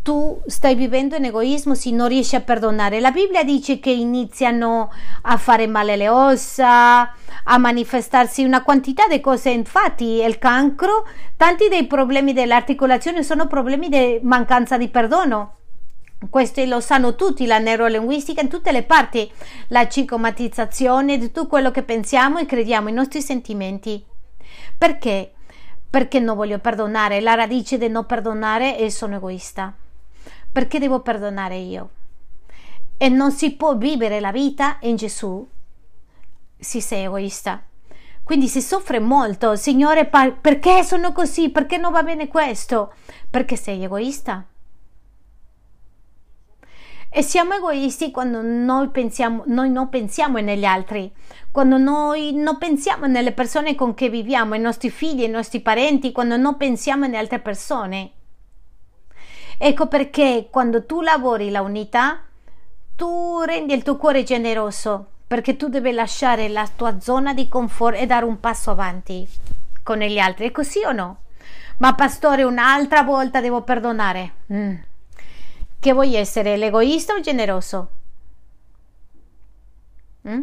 [0.08, 3.02] tu stai vivendo in egoismo se non riesci a perdonare.
[3.02, 4.90] La Bibbia dice che iniziano
[5.24, 9.50] a fare male le ossa, a manifestarsi una quantità di cose.
[9.50, 11.06] Infatti, il cancro,
[11.36, 15.56] tanti dei problemi dell'articolazione sono problemi di mancanza di perdono.
[16.30, 19.30] Questo lo sanno tutti, la neurolinguistica in tutte le parti,
[19.68, 24.02] la psicomatizzazione di tutto quello che pensiamo e crediamo, i nostri sentimenti.
[24.78, 25.34] Perché?
[25.90, 29.76] Perché non voglio perdonare, la radice del non perdonare è sono egoista
[30.58, 31.90] perché devo perdonare io.
[32.98, 35.48] E non si può vivere la vita in Gesù
[36.58, 37.62] se sei egoista.
[38.24, 41.50] Quindi si soffre molto, Signore, perché sono così?
[41.50, 42.92] Perché non va bene questo?
[43.30, 44.44] Perché sei egoista.
[47.08, 51.14] E siamo egoisti quando noi, pensiamo, noi non pensiamo negli altri,
[51.52, 56.12] quando noi non pensiamo nelle persone con cui viviamo, i nostri figli, i nostri parenti,
[56.12, 58.14] quando non pensiamo in altre persone.
[59.60, 62.22] Ecco perché quando tu lavori la unità,
[62.96, 67.98] tu rendi il tuo cuore generoso, perché tu devi lasciare la tua zona di comfort
[68.00, 69.28] e dare un passo avanti
[69.82, 70.48] con gli altri.
[70.48, 71.22] È così o no?
[71.78, 74.34] Ma pastore, un'altra volta devo perdonare.
[74.54, 74.76] Mm.
[75.80, 77.90] Che vuoi essere, l'egoista o generoso?
[80.28, 80.42] Mm?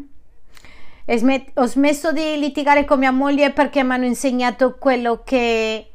[1.55, 5.91] Ho smesso di litigare con mia moglie perché mi hanno insegnato quello che,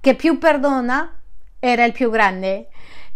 [0.00, 1.19] che più perdona
[1.60, 2.68] era il più grande.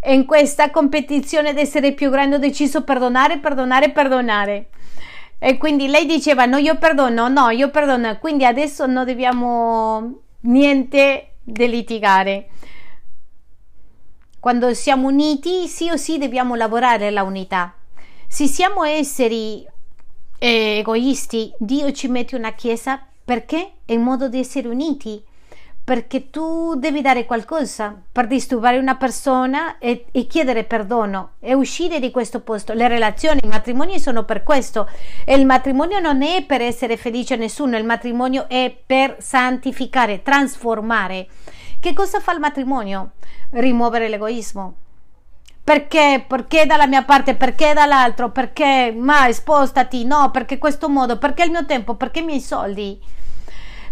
[0.05, 4.69] In questa competizione di essere più grande ho deciso perdonare, perdonare, perdonare.
[5.39, 8.19] E quindi lei diceva no, io perdono, no, io perdono.
[8.19, 12.49] Quindi adesso non dobbiamo niente di litigare.
[14.39, 17.75] Quando siamo uniti, sì o sì dobbiamo lavorare la unità.
[18.29, 19.67] Se siamo esseri
[20.39, 23.73] eh, egoisti, Dio ci mette una chiesa perché?
[23.87, 25.23] È in modo di essere uniti
[25.85, 32.01] perché tu devi dare qualcosa per disturbare una persona e, e, chiedere perdono e uscire
[32.01, 32.73] di questo posto.
[32.73, 34.89] Le relazioni, i matrimoni sono per questo
[35.27, 40.23] e il matrimonio non è per essere felice a nessuno, il matrimonio è per santificare,
[40.23, 41.27] trasformare.
[41.79, 43.11] Che cosa fa il matrimonio?
[43.51, 44.77] Rimuovere l'egoismo.
[45.63, 46.25] Perché?
[46.27, 47.35] Perché dalla mia parte?
[47.35, 48.31] Perché dall'altro?
[48.31, 48.95] Perché?
[48.97, 51.19] Ma spostati, no, perché questo modo?
[51.19, 51.95] Perché il mio tempo?
[51.95, 52.99] Perché i miei soldi?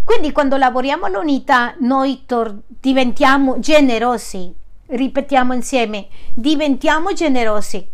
[0.05, 4.53] Quindi quando lavoriamo all'unità noi tor- diventiamo generosi.
[4.87, 7.89] Ripetiamo insieme, diventiamo generosi.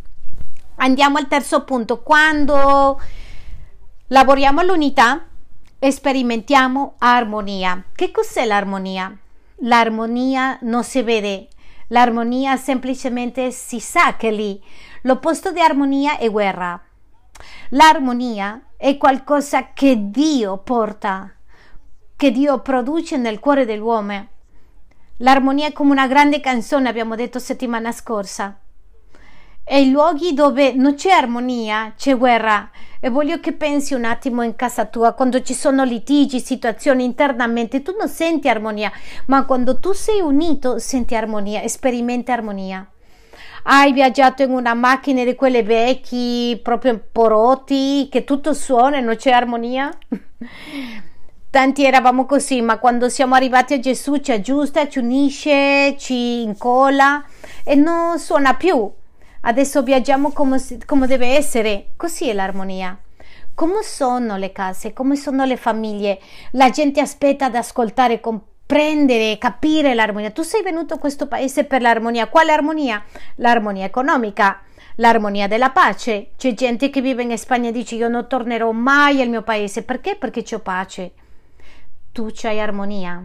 [0.77, 2.03] Andiamo al terzo punto.
[2.03, 3.01] Quando
[4.09, 5.27] lavoriamo all'unità
[5.79, 7.85] sperimentiamo armonia.
[7.95, 9.17] Che cos'è l'armonia?
[9.63, 11.49] L'armonia non si vede,
[11.89, 14.61] l'armonia semplicemente si sa che lì.
[15.03, 16.81] L'opposto di armonia è guerra.
[17.71, 21.33] L'armonia è qualcosa che Dio porta
[22.19, 24.27] che Dio produce nel cuore dell'uomo.
[25.19, 28.59] L'armonia è come una grande canzone, abbiamo detto settimana scorsa.
[29.63, 32.71] e i luoghi dove non c'è armonia, c'è guerra.
[32.99, 37.83] E voglio che pensi un attimo in casa tua, quando ci sono litigi, situazioni internamente,
[37.83, 38.91] tu non senti armonia,
[39.27, 42.85] ma quando tu sei unito senti armonia, sperimenti armonia.
[43.63, 49.15] Hai viaggiato in una macchina di quelle vecchi, proprio porotti, che tutto suona e non
[49.15, 49.97] c'è armonia?
[51.51, 57.25] Tanti eravamo così, ma quando siamo arrivati a Gesù ci aggiusta, ci unisce, ci incolla
[57.65, 58.93] e non suona più.
[59.41, 61.93] Adesso viaggiamo come, come deve essere.
[61.97, 62.99] Così è l'armonia.
[63.55, 64.93] Come sono le case?
[64.93, 66.21] Come sono le famiglie?
[66.53, 70.31] La gente aspetta ad ascoltare, comprendere, capire l'armonia.
[70.31, 72.29] Tu sei venuto a questo paese per l'armonia.
[72.29, 73.03] Quale armonia?
[73.37, 74.61] L'armonia economica,
[74.97, 76.33] l'armonia della pace.
[76.37, 79.83] C'è gente che vive in Spagna e dice io non tornerò mai al mio paese.
[79.83, 80.15] Perché?
[80.15, 81.13] Perché c'ho pace.
[82.19, 83.25] Tu c'hai armonia.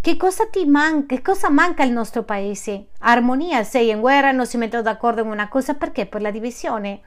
[0.00, 1.14] Che cosa ti manca?
[1.14, 2.86] Che cosa manca al nostro paese?
[2.98, 6.06] Armonia, sei in guerra, non si mettono d'accordo in una cosa perché?
[6.06, 7.02] Per la divisione.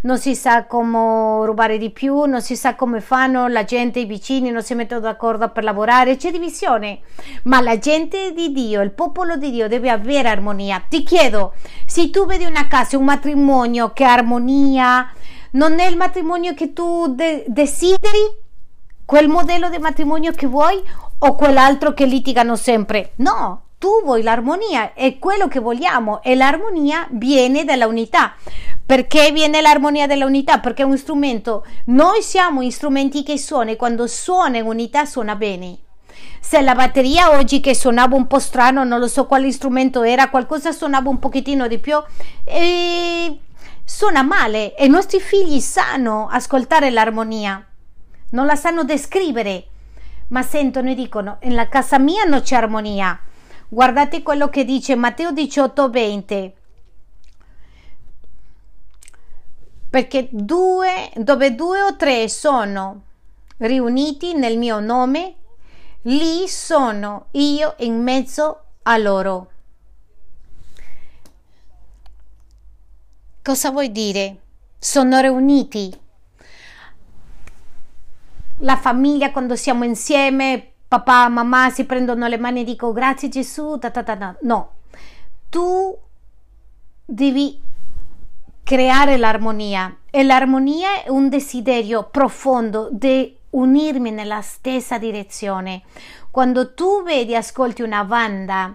[0.00, 4.06] Non si sa come rubare di più, non si sa come fanno la gente, i
[4.06, 7.02] vicini, non si mettono d'accordo per lavorare, c'è divisione.
[7.44, 10.82] Ma la gente di Dio, il popolo di Dio deve avere armonia.
[10.88, 11.54] Ti chiedo,
[11.86, 15.08] se tu vedi una casa, un matrimonio che armonia,
[15.52, 18.41] non è il matrimonio che tu de- desideri?
[19.12, 20.82] Quel modello di matrimonio che vuoi
[21.18, 23.12] o quell'altro che litigano sempre.
[23.16, 28.34] No, tu vuoi l'armonia, è quello che vogliamo e l'armonia viene dalla unità.
[28.86, 30.60] Perché viene l'armonia della unità?
[30.60, 35.36] Perché è un strumento, noi siamo strumenti che suonano e quando suona in unità suona
[35.36, 35.76] bene.
[36.40, 40.30] Se la batteria oggi che suonava un po' strano, non lo so quale strumento era,
[40.30, 42.02] qualcosa suonava un pochettino di più,
[42.44, 43.40] e
[43.84, 47.62] suona male e i nostri figli sanno ascoltare l'armonia,
[48.32, 49.68] non la sanno descrivere
[50.32, 53.18] ma sentono e dicono nella casa mia non c'è armonia.
[53.68, 56.54] Guardate quello che dice Matteo 18, 20.
[59.90, 63.02] Perché due, dove due o tre sono
[63.58, 65.34] riuniti nel mio nome,
[66.02, 69.50] lì sono io in mezzo a loro.
[73.42, 74.40] Cosa vuoi dire?
[74.78, 75.94] Sono riuniti
[78.62, 83.78] la famiglia quando siamo insieme, papà, mamma si prendono le mani e dico grazie Gesù,
[83.78, 84.70] ta, ta, ta, no,
[85.48, 85.96] tu
[87.04, 87.60] devi
[88.62, 95.82] creare l'armonia e l'armonia è un desiderio profondo di unirmi nella stessa direzione.
[96.30, 98.74] Quando tu vedi, ascolti una banda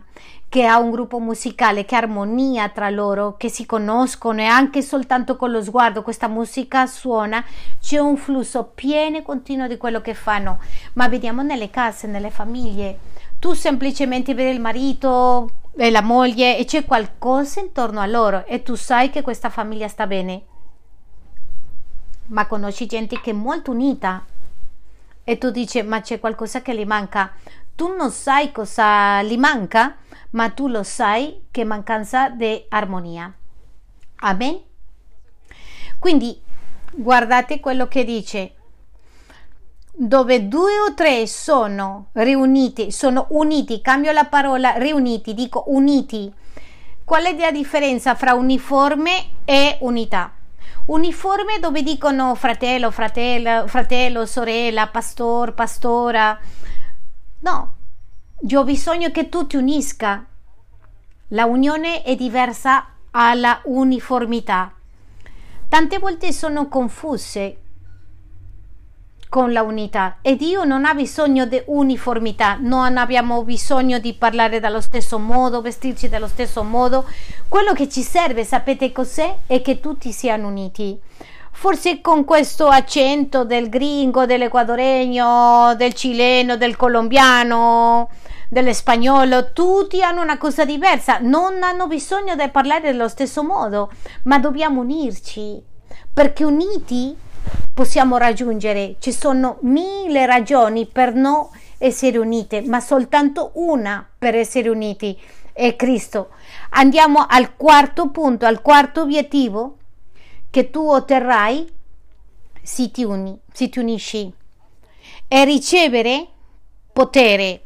[0.50, 5.36] che ha un gruppo musicale, che armonia tra loro, che si conoscono e anche soltanto
[5.36, 7.44] con lo sguardo questa musica suona,
[7.82, 10.60] c'è un flusso pieno e continuo di quello che fanno.
[10.94, 12.98] Ma vediamo nelle case, nelle famiglie,
[13.40, 18.64] tu semplicemente vedi il marito e la moglie e c'è qualcosa intorno a loro e
[18.64, 20.44] tu sai che questa famiglia sta bene.
[22.28, 24.26] Ma conosci gente che è molto unita
[25.26, 27.34] e tu dici ma c'è qualcosa che gli manca.
[27.76, 29.98] Tu non sai cosa gli manca
[30.32, 33.34] ma tu lo sai che mancanza di armonia.
[34.18, 34.62] Amen?
[36.00, 36.40] Quindi
[36.92, 38.54] guardate quello che dice.
[40.00, 46.32] Dove due o tre sono riuniti, sono uniti, cambio la parola riuniti, dico uniti.
[47.04, 50.34] Qual è la differenza fra uniforme e unità?
[50.88, 56.40] Uniforme dove dicono fratello, fratello, fratello, sorella, pastor, pastora.
[57.40, 57.77] No,
[58.42, 60.24] io ho bisogno che tu ti unisca.
[61.30, 64.74] La unione è diversa alla uniformità.
[65.68, 67.58] Tante volte sono confuse
[69.28, 74.60] con la unità e Dio non ha bisogno di uniformità, non abbiamo bisogno di parlare
[74.60, 77.06] dallo stesso modo, vestirci dello stesso modo.
[77.50, 79.40] Quello che ci serve, sapete cos'è?
[79.48, 80.98] È che tutti siano uniti.
[81.52, 88.10] Forse con questo accento del gringo, dell'equadoregno, del cileno, del colombiano,
[88.50, 93.92] dell'espagnolo, tutti hanno una cosa diversa, non hanno bisogno di parlare dello stesso modo,
[94.24, 95.62] ma dobbiamo unirci,
[96.14, 97.16] perché uniti
[97.74, 104.70] possiamo raggiungere, ci sono mille ragioni per non essere unite, ma soltanto una per essere
[104.70, 105.20] uniti,
[105.54, 106.30] è Cristo.
[106.72, 109.78] Andiamo al quarto punto, al quarto obiettivo
[110.50, 111.68] che tu otterrai
[112.62, 114.32] se ti, uni, se ti unisci,
[115.28, 116.28] è ricevere
[116.92, 117.62] potere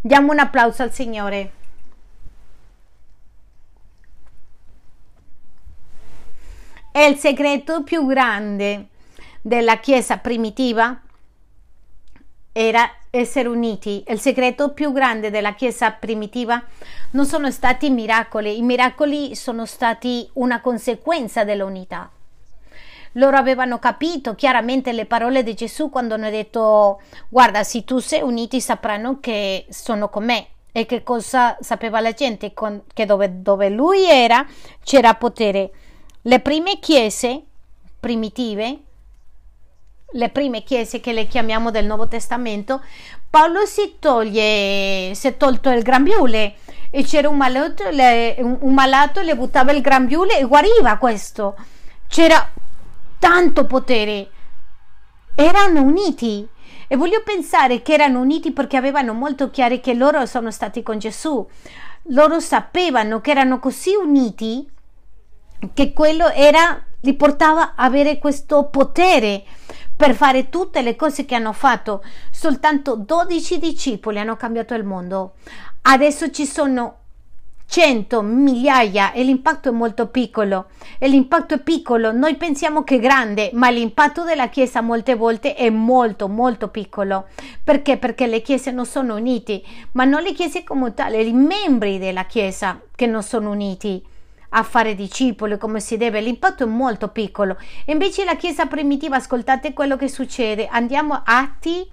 [0.00, 1.52] Diamo un applauso al Signore.
[6.92, 8.88] È il segreto più grande
[9.42, 11.00] della Chiesa primitiva
[12.52, 14.04] era essere uniti.
[14.06, 16.62] Il segreto più grande della Chiesa primitiva
[17.12, 22.08] non sono stati i miracoli, i miracoli sono stati una conseguenza dell'unità.
[23.12, 28.22] Loro avevano capito chiaramente le parole di Gesù quando hanno detto guarda se tu sei
[28.22, 30.46] uniti sapranno che sono con me.
[30.72, 32.52] E che cosa sapeva la gente?
[32.52, 34.46] Con, che dove, dove lui era
[34.84, 35.70] c'era potere.
[36.22, 37.42] Le prime chiese
[37.98, 38.80] primitive
[40.12, 42.80] le prime chiese che le chiamiamo del Nuovo Testamento,
[43.28, 46.54] Paolo si toglie, si è tolto il grembiule
[46.90, 51.56] e c'era un malato, le, un malato, le buttava il grembiule e guariva questo.
[52.06, 52.52] C'era
[53.18, 54.30] tanto potere.
[55.34, 56.48] Erano uniti.
[56.90, 60.98] E voglio pensare che erano uniti perché avevano molto chiaro che loro sono stati con
[60.98, 61.46] Gesù.
[62.10, 64.66] Loro sapevano che erano così uniti
[65.74, 69.44] che quello era, li portava a avere questo potere
[69.94, 72.02] per fare tutte le cose che hanno fatto.
[72.30, 75.34] Soltanto 12 discepoli hanno cambiato il mondo.
[75.82, 76.96] Adesso ci sono
[77.70, 80.68] 100 migliaia e l'impatto è molto piccolo.
[80.98, 85.54] E l'impatto è piccolo noi pensiamo che è grande ma l'impatto della chiesa molte volte
[85.54, 87.26] è molto molto piccolo.
[87.62, 87.98] Perché?
[87.98, 89.62] Perché le chiese non sono unite
[89.92, 94.02] ma non le chiese come tale i membri della chiesa che non sono uniti
[94.50, 97.58] a fare discepoli come si deve, l'impatto è molto piccolo.
[97.86, 101.86] Invece la Chiesa primitiva, ascoltate quello che succede, andiamo a Atti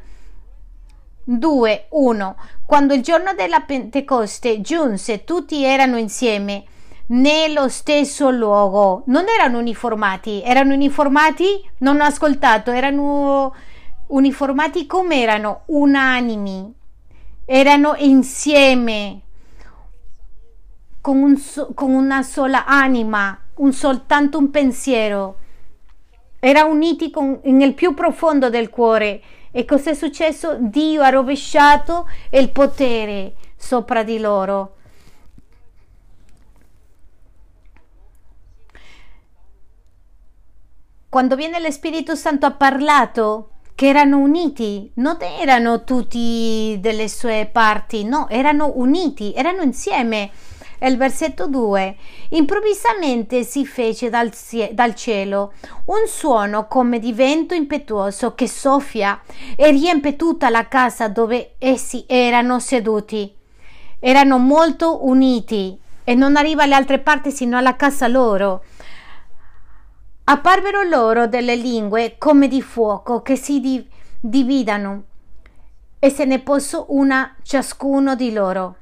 [1.26, 2.36] 2, 1.
[2.66, 6.64] Quando il giorno della Pentecoste giunse, tutti erano insieme
[7.08, 9.04] nello stesso luogo.
[9.08, 13.54] Non erano uniformati, erano uniformati, non ho ascoltato, erano
[14.08, 15.62] uniformati come erano?
[15.66, 16.72] Unanimi,
[17.46, 19.22] erano insieme
[21.02, 25.38] con, un so, con una sola anima, un soltanto un pensiero.
[26.40, 29.22] Era uniti con, nel più profondo del cuore.
[29.58, 30.58] E cos'è successo?
[30.60, 34.76] Dio ha rovesciato il potere sopra di loro.
[41.08, 47.50] Quando viene lo Spirito Santo ha parlato che erano uniti, non erano tutti delle sue
[47.50, 50.32] parti, no, erano uniti, erano insieme
[50.78, 51.96] è il versetto 2.
[52.30, 54.32] Improvvisamente si fece dal,
[54.72, 55.54] dal cielo
[55.86, 59.22] un suono come di vento impetuoso che soffia
[59.56, 63.34] e riempie tutta la casa dove essi erano seduti.
[64.00, 68.64] Erano molto uniti e non arriva alle altre parti sino alla casa loro.
[70.26, 73.88] Apparvero loro delle lingue come di fuoco che si di-
[74.20, 75.04] dividano
[76.00, 78.78] e se ne posò una ciascuno di loro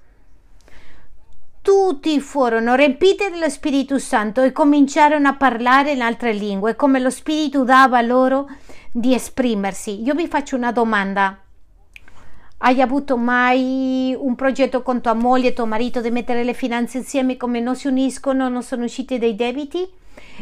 [1.64, 7.10] tutti furono riempiti dello Spirito Santo e cominciarono a parlare in altre lingue, come lo
[7.10, 8.50] Spirito dava loro
[8.92, 10.04] di esprimersi.
[10.04, 11.40] Io vi faccio una domanda.
[12.58, 16.98] Hai avuto mai un progetto con tua moglie e tuo marito di mettere le finanze
[16.98, 19.90] insieme come non si uniscono, non sono usciti dei debiti?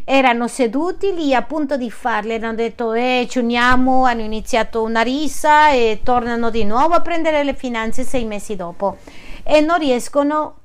[0.03, 5.01] Erano seduti lì a punto di farle, hanno detto eh ci uniamo, hanno iniziato una
[5.01, 8.97] risa e tornano di nuovo a prendere le finanze sei mesi dopo
[9.43, 10.61] e non riescono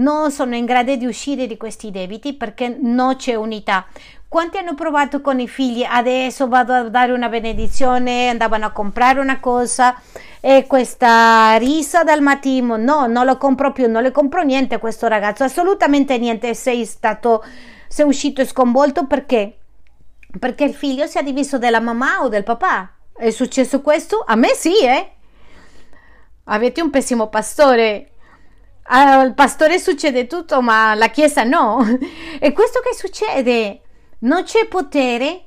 [0.00, 3.86] non sono in grado di uscire di questi debiti perché non c'è unità.
[4.28, 5.82] Quanti hanno provato con i figli?
[5.82, 10.00] Adesso vado a dare una benedizione, andavano a comprare una cosa
[10.40, 14.78] e questa risa dal mattino, no, non lo compro più, non le compro niente a
[14.78, 16.54] questo ragazzo, assolutamente niente.
[16.54, 17.44] Sei stato,
[17.88, 19.56] sei uscito sconvolto perché?
[20.38, 22.88] Perché il figlio si è diviso dalla mamma o del papà.
[23.12, 24.22] È successo questo?
[24.24, 25.10] A me sì, eh?
[26.44, 28.10] Avete un pessimo pastore
[28.92, 31.78] al pastore succede tutto, ma alla Chiesa no.
[32.40, 33.82] E questo che succede?
[34.20, 35.44] Non c'è potere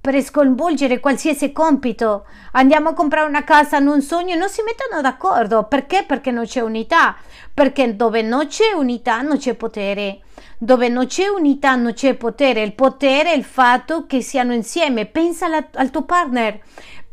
[0.00, 2.26] per sconvolgere qualsiasi compito.
[2.52, 5.64] Andiamo a comprare una casa, hanno un sogno e non si mettono d'accordo.
[5.64, 6.04] Perché?
[6.06, 7.16] Perché non c'è unità.
[7.52, 10.20] Perché dove non c'è unità non c'è potere.
[10.58, 12.62] Dove non c'è unità non c'è potere.
[12.62, 15.06] Il potere è il fatto che siano insieme.
[15.06, 16.60] Pensa al tuo partner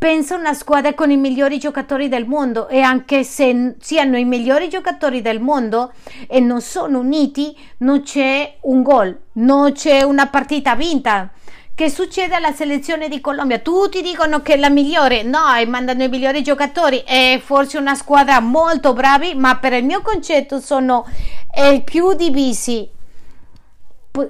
[0.03, 4.25] pensa a una squadra con i migliori giocatori del mondo e anche se siano i
[4.25, 5.93] migliori giocatori del mondo
[6.27, 11.29] e non sono uniti, non c'è un gol, non c'è una partita vinta.
[11.73, 13.59] Che succede alla selezione di Colombia?
[13.59, 17.95] Tutti dicono che è la migliore, no, e mandano i migliori giocatori, è forse una
[17.95, 21.07] squadra molto bravi, ma per il mio concetto sono
[21.55, 22.85] i più divisi.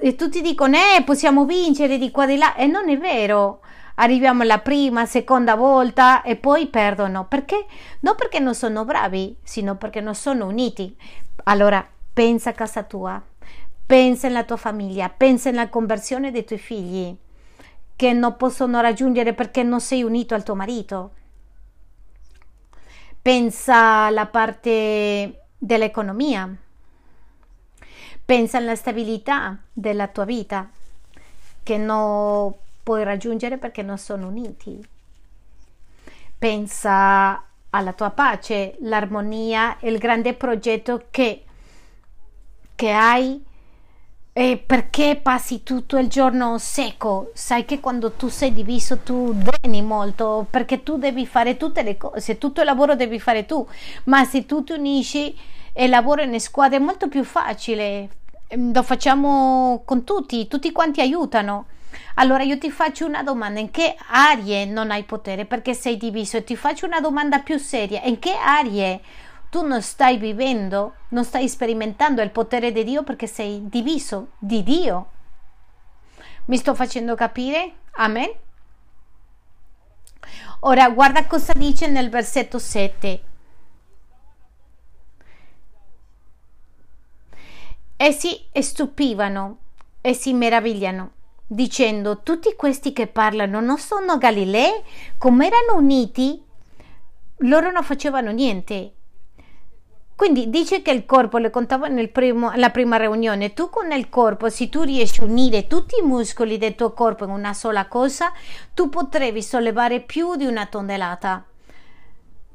[0.00, 3.58] E tutti dicono, eh, possiamo vincere di qua di là, e non è vero
[3.94, 7.26] arriviamo la prima, seconda volta e poi perdono.
[7.26, 7.66] Perché?
[8.00, 10.96] Non perché non sono bravi, sino perché non sono uniti.
[11.44, 13.22] Allora, pensa a casa tua,
[13.86, 17.16] pensa alla tua famiglia, pensa alla conversione dei tuoi figli
[17.96, 21.12] che non possono raggiungere perché non sei unito al tuo marito.
[23.24, 26.54] pensa alla parte dell'economia,
[28.22, 30.68] pensa alla stabilità della tua vita
[31.62, 32.54] che non
[32.84, 34.86] puoi raggiungere perché non sono uniti.
[36.38, 41.44] Pensa alla tua pace, l'armonia, il grande progetto che,
[42.76, 43.42] che hai
[44.36, 47.30] e perché passi tutto il giorno secco?
[47.34, 51.96] Sai che quando tu sei diviso tu dreni molto perché tu devi fare tutte le
[51.96, 53.66] cose, tutto il lavoro devi fare tu,
[54.04, 55.36] ma se tu ti unisci
[55.72, 58.08] e lavori in squadra è molto più facile.
[58.56, 61.66] Lo facciamo con tutti, tutti quanti aiutano.
[62.14, 66.36] Allora io ti faccio una domanda, in che aree non hai potere perché sei diviso?
[66.36, 69.00] E ti faccio una domanda più seria, in che aree
[69.50, 74.62] tu non stai vivendo, non stai sperimentando il potere di Dio perché sei diviso di
[74.62, 75.10] Dio.
[76.46, 77.74] Mi sto facendo capire?
[77.92, 78.30] Amen.
[80.60, 83.22] Ora guarda cosa dice nel versetto 7.
[87.96, 89.58] Essi stupivano
[90.00, 91.10] e si meravigliano,
[91.46, 94.82] dicendo: Tutti questi che parlano non sono Galilei?
[95.18, 96.42] Come erano uniti,
[97.38, 98.92] loro non facevano niente.
[100.16, 104.08] Quindi dice che il corpo, le contavo nel primo, alla prima riunione, tu con il
[104.08, 107.88] corpo, se tu riesci a unire tutti i muscoli del tuo corpo in una sola
[107.88, 108.32] cosa,
[108.74, 111.44] tu potrevi sollevare più di una tonnellata.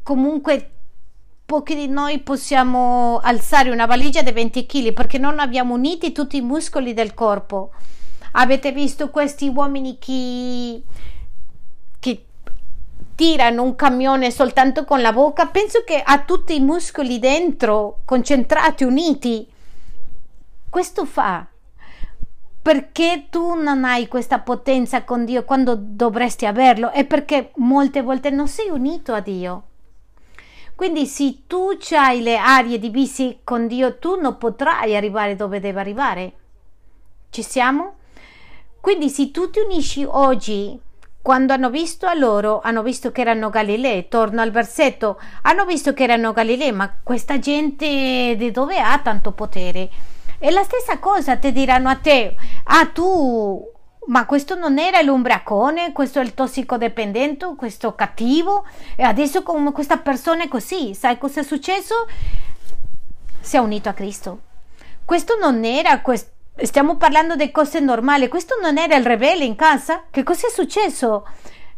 [0.01, 0.71] Comunque
[1.45, 6.37] pochi di noi possiamo alzare una valigia di 20 kg perché non abbiamo uniti tutti
[6.37, 7.71] i muscoli del corpo.
[8.41, 10.81] Avete visto questi uomini che,
[11.99, 12.25] che
[13.13, 18.85] tirano un camione soltanto con la bocca, penso che ha tutti i muscoli dentro, concentrati,
[18.85, 19.45] uniti.
[20.69, 21.45] Questo fa.
[22.61, 26.91] Perché tu non hai questa potenza con Dio quando dovresti averlo?
[26.91, 29.63] È perché molte volte non sei unito a Dio.
[30.75, 35.77] Quindi se tu hai le aree divise con Dio, tu non potrai arrivare dove devi
[35.77, 36.33] arrivare.
[37.31, 37.95] Ci siamo?
[38.81, 40.79] Quindi se tu ti unisci oggi
[41.21, 45.93] quando hanno visto a loro, hanno visto che erano Galilei, torno al versetto, hanno visto
[45.93, 49.89] che erano Galilei, ma questa gente di dove ha tanto potere?
[50.39, 53.61] E la stessa cosa ti diranno a te, ah tu,
[54.05, 58.65] ma questo non era l'umbracone, questo è il tossicodipendente, questo cattivo,
[58.95, 62.07] e adesso come questa persona è così, sai cosa è successo?
[63.41, 64.39] Si è unito a Cristo.
[65.03, 68.27] Questo non era questo stiamo parlando di cose normali.
[68.27, 70.03] Questo non era il ribelle in casa?
[70.09, 71.27] Che cosa è successo?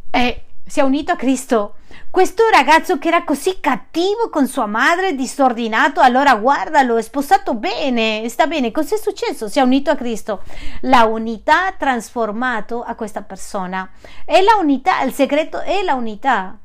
[0.09, 1.75] Eh, si è unito a Cristo.
[2.09, 8.27] Questo ragazzo che era così cattivo con sua madre, disordinato, allora guardalo, è sposato bene,
[8.27, 8.71] sta bene.
[8.71, 9.47] Cosa è successo?
[9.47, 10.43] Si è unito a Cristo.
[10.81, 13.89] La unità ha trasformato a questa persona.
[14.25, 16.57] È la unità, il segreto è la unità.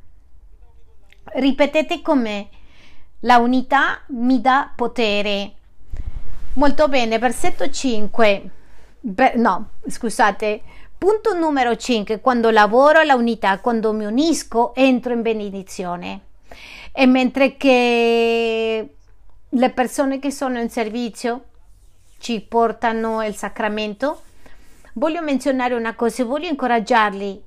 [1.25, 2.49] Ripetete con me.
[3.21, 5.56] La unità mi dà potere.
[6.57, 8.51] Molto bene, versetto 5.
[9.01, 10.63] Be- no, scusate.
[10.97, 12.21] Punto numero 5.
[12.21, 16.21] Quando lavoro la unità, quando mi unisco, entro in benedizione.
[16.93, 18.95] E mentre che
[19.47, 21.45] le persone che sono in servizio
[22.17, 24.23] ci portano il sacramento,
[24.95, 27.45] voglio menzionare una cosa, voglio incoraggiarli.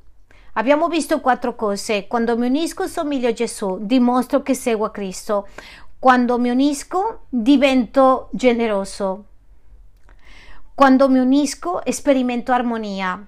[0.54, 2.06] Abbiamo visto quattro cose.
[2.06, 5.48] Quando mi unisco somiglio a Gesù, dimostro che seguo a Cristo.
[6.00, 9.26] Quando mi unisco divento generoso.
[10.74, 13.28] Quando mi unisco sperimento armonia.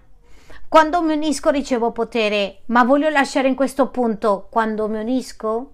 [0.69, 5.71] Quando mi unisco ricevo potere, ma voglio lasciare in questo punto, quando mi unisco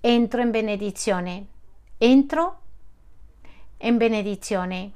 [0.00, 1.46] entro in benedizione.
[1.96, 2.58] Entro
[3.78, 4.92] in benedizione.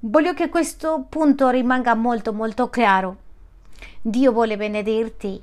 [0.00, 3.16] Voglio che questo punto rimanga molto molto chiaro.
[4.00, 5.40] Dio vuole benedirti,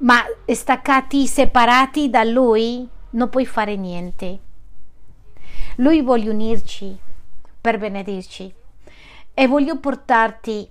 [0.00, 4.38] ma staccati, separati da Lui, non puoi fare niente.
[5.76, 6.96] Lui vuole unirci
[7.60, 8.54] per benedirci
[9.34, 10.70] e voglio portarti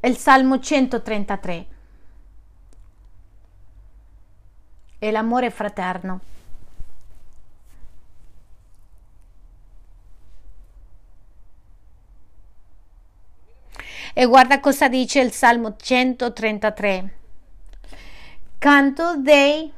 [0.00, 1.66] il Salmo 133
[4.98, 6.20] e l'amore fraterno.
[14.14, 17.14] E guarda cosa dice il Salmo 133.
[18.58, 19.72] Canto dei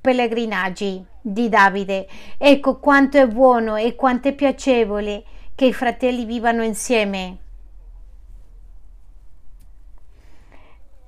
[0.00, 2.06] pellegrinaggi di Davide.
[2.38, 5.24] Ecco quanto è buono e quanto è piacevole
[5.54, 7.38] che i fratelli vivano insieme.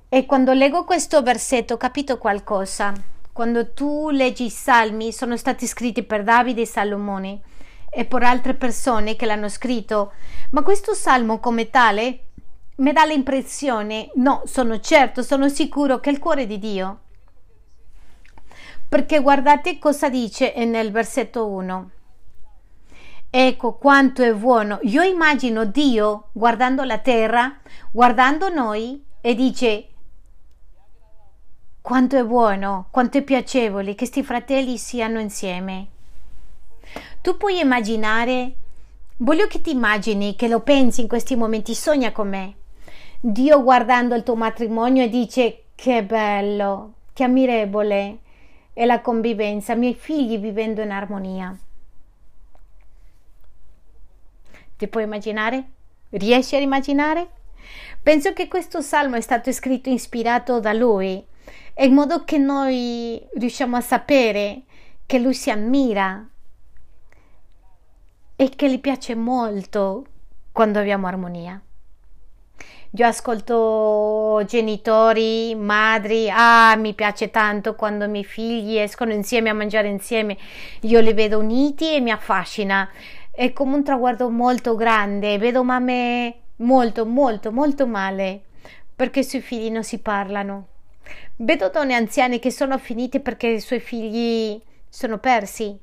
[0.09, 2.93] E quando leggo questo versetto ho capito qualcosa.
[3.31, 7.41] Quando tu leggi i salmi sono stati scritti per Davide e Salomone
[7.97, 10.11] e per altre persone che l'hanno scritto,
[10.51, 12.25] ma questo salmo come tale
[12.75, 16.99] mi dà l'impressione, no, sono certo, sono sicuro che è il cuore di Dio.
[18.87, 21.89] Perché guardate cosa dice nel versetto 1.
[23.31, 24.77] Ecco quanto è buono.
[24.83, 27.57] Io immagino Dio guardando la terra,
[27.89, 29.87] guardando noi e dice
[31.81, 35.95] quanto è buono, quanto è piacevole che questi fratelli siano insieme.
[37.27, 38.53] Tu puoi immaginare,
[39.17, 42.53] voglio che ti immagini, che lo pensi in questi momenti, sogna con me.
[43.19, 48.19] Dio guardando il tuo matrimonio e dice che bello, che ammirevole
[48.71, 51.53] è la convivenza, miei figli vivendo in armonia.
[54.77, 55.65] Ti puoi immaginare?
[56.11, 57.27] Riesci a immaginare?
[58.01, 61.21] Penso che questo salmo è stato scritto ispirato da lui,
[61.79, 64.61] in modo che noi riusciamo a sapere
[65.05, 66.25] che lui si ammira
[68.37, 70.05] e che gli piace molto
[70.53, 71.59] quando abbiamo armonia.
[72.91, 79.53] Io ascolto genitori, madri, ah, mi piace tanto quando i miei figli escono insieme a
[79.53, 80.37] mangiare insieme,
[80.81, 82.89] io li vedo uniti e mi affascina.
[83.29, 88.41] È come un traguardo molto grande, vedo mamme molto, molto, molto male
[88.95, 90.67] perché i suoi figli non si parlano.
[91.35, 94.59] Vedo donne anziane che sono finite perché i suoi figli
[94.89, 95.77] sono persi.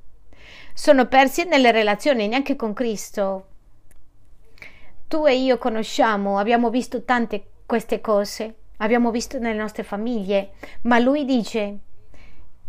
[0.75, 3.47] Sono persi nelle relazioni, neanche con Cristo
[5.15, 10.99] tu e io conosciamo, abbiamo visto tante queste cose, abbiamo visto nelle nostre famiglie, ma
[10.99, 11.79] lui dice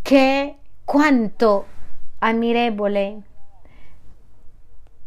[0.00, 0.54] che
[0.84, 1.66] quanto
[2.20, 3.20] ammirevole,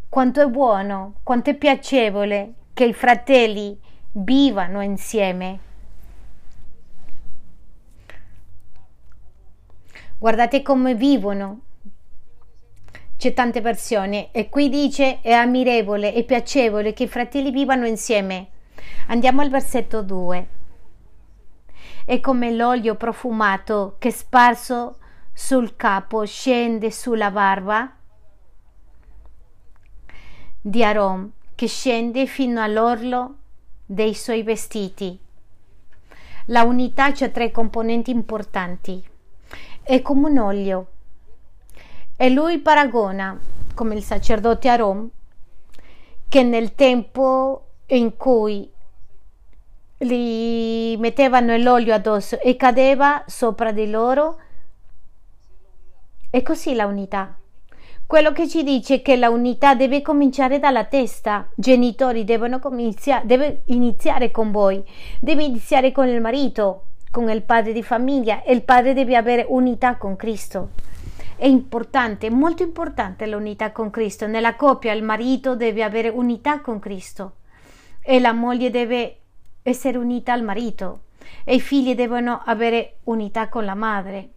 [0.09, 3.79] quanto è buono, quanto è piacevole che i fratelli
[4.11, 5.59] vivano insieme.
[10.17, 11.61] Guardate come vivono
[13.19, 18.47] c'è tante persone e qui dice è ammirevole e piacevole che i fratelli vivano insieme.
[19.07, 20.47] Andiamo al versetto 2.
[22.05, 24.99] È come l'olio profumato che sparso
[25.33, 27.93] sul capo scende sulla barba
[30.61, 33.35] di Aron che scende fino all'orlo
[33.85, 35.19] dei suoi vestiti.
[36.45, 39.05] La unità ha tre componenti importanti.
[39.83, 40.87] È come un olio
[42.21, 43.39] e lui paragona,
[43.73, 45.09] come il sacerdote Aaron,
[46.27, 48.69] che nel tempo in cui
[49.97, 54.37] gli mettevano l'olio addosso e cadeva sopra di loro,
[56.29, 57.37] è così la unità.
[58.05, 61.47] Quello che ci dice che la unità deve cominciare dalla testa.
[61.55, 64.83] Genitori devono iniziare, deve iniziare con voi,
[65.21, 69.45] deve iniziare con il marito, con il padre di famiglia e il padre deve avere
[69.47, 70.87] unità con Cristo.
[71.39, 74.27] È importante, molto importante l'unità con Cristo.
[74.27, 77.35] Nella coppia il marito deve avere unità con Cristo
[78.01, 79.19] e la moglie deve
[79.61, 81.03] essere unita al marito
[81.45, 84.31] e i figli devono avere unità con la madre.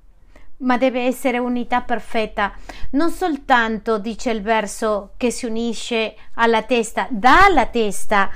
[0.58, 2.52] Ma deve essere unità perfetta,
[2.90, 8.30] non soltanto, dice il verso, che si unisce alla testa, dalla testa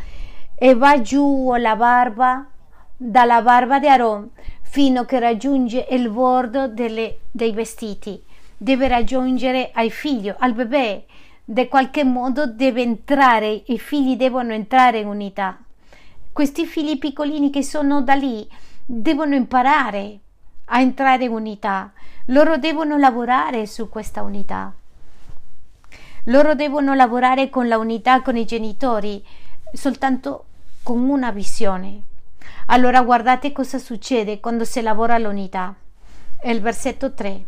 [0.56, 2.44] e va giù la barba,
[2.96, 4.28] dalla barba di Aaron
[4.62, 8.24] fino che raggiunge il bordo delle, dei vestiti
[8.56, 11.04] deve raggiungere ai figli, al bebè,
[11.44, 15.58] in qualche modo deve entrare, i figli devono entrare in unità.
[16.32, 18.46] Questi figli piccolini che sono da lì
[18.84, 20.18] devono imparare
[20.66, 21.92] a entrare in unità,
[22.26, 24.72] loro devono lavorare su questa unità.
[26.24, 29.24] Loro devono lavorare con la unità con i genitori
[29.72, 30.46] soltanto
[30.82, 32.02] con una visione.
[32.66, 35.72] Allora guardate cosa succede quando si lavora l'unità.
[36.36, 37.44] È il versetto 3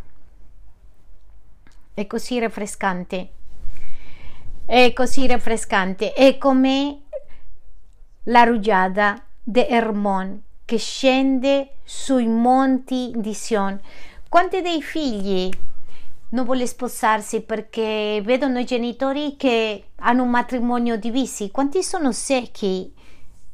[1.99, 3.31] è così rinfrescante.
[4.65, 6.13] È così rinfrescante.
[6.13, 7.01] È come
[8.25, 13.81] la rugiada di Hermon che scende sui monti di Sion.
[14.29, 15.51] Quanti dei figli
[16.29, 21.51] non vuole sposarsi perché vedono i genitori che hanno un matrimonio divisi?
[21.51, 22.95] Quanti sono secchi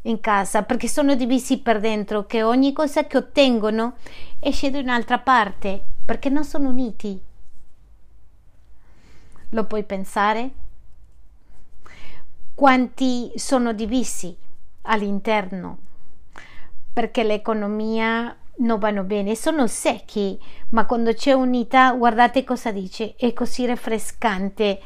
[0.02, 3.94] in casa perché sono divisi per dentro che ogni cosa che ottengono
[4.38, 7.32] esce da un'altra parte perché non sono uniti?
[9.54, 10.50] Lo puoi pensare?
[12.54, 14.36] Quanti sono divisi
[14.82, 15.78] all'interno
[16.92, 20.40] perché l'economia non vanno bene, sono secchi,
[20.70, 24.80] ma quando c'è unità, guardate cosa dice, è così rinfrescante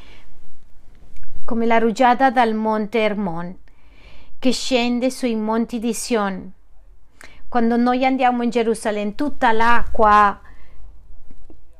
[1.45, 3.57] come la rugiada dal monte Hermon
[4.37, 6.51] che scende sui monti di Sion.
[7.47, 10.39] Quando noi andiamo in Gerusalemme, tutta l'acqua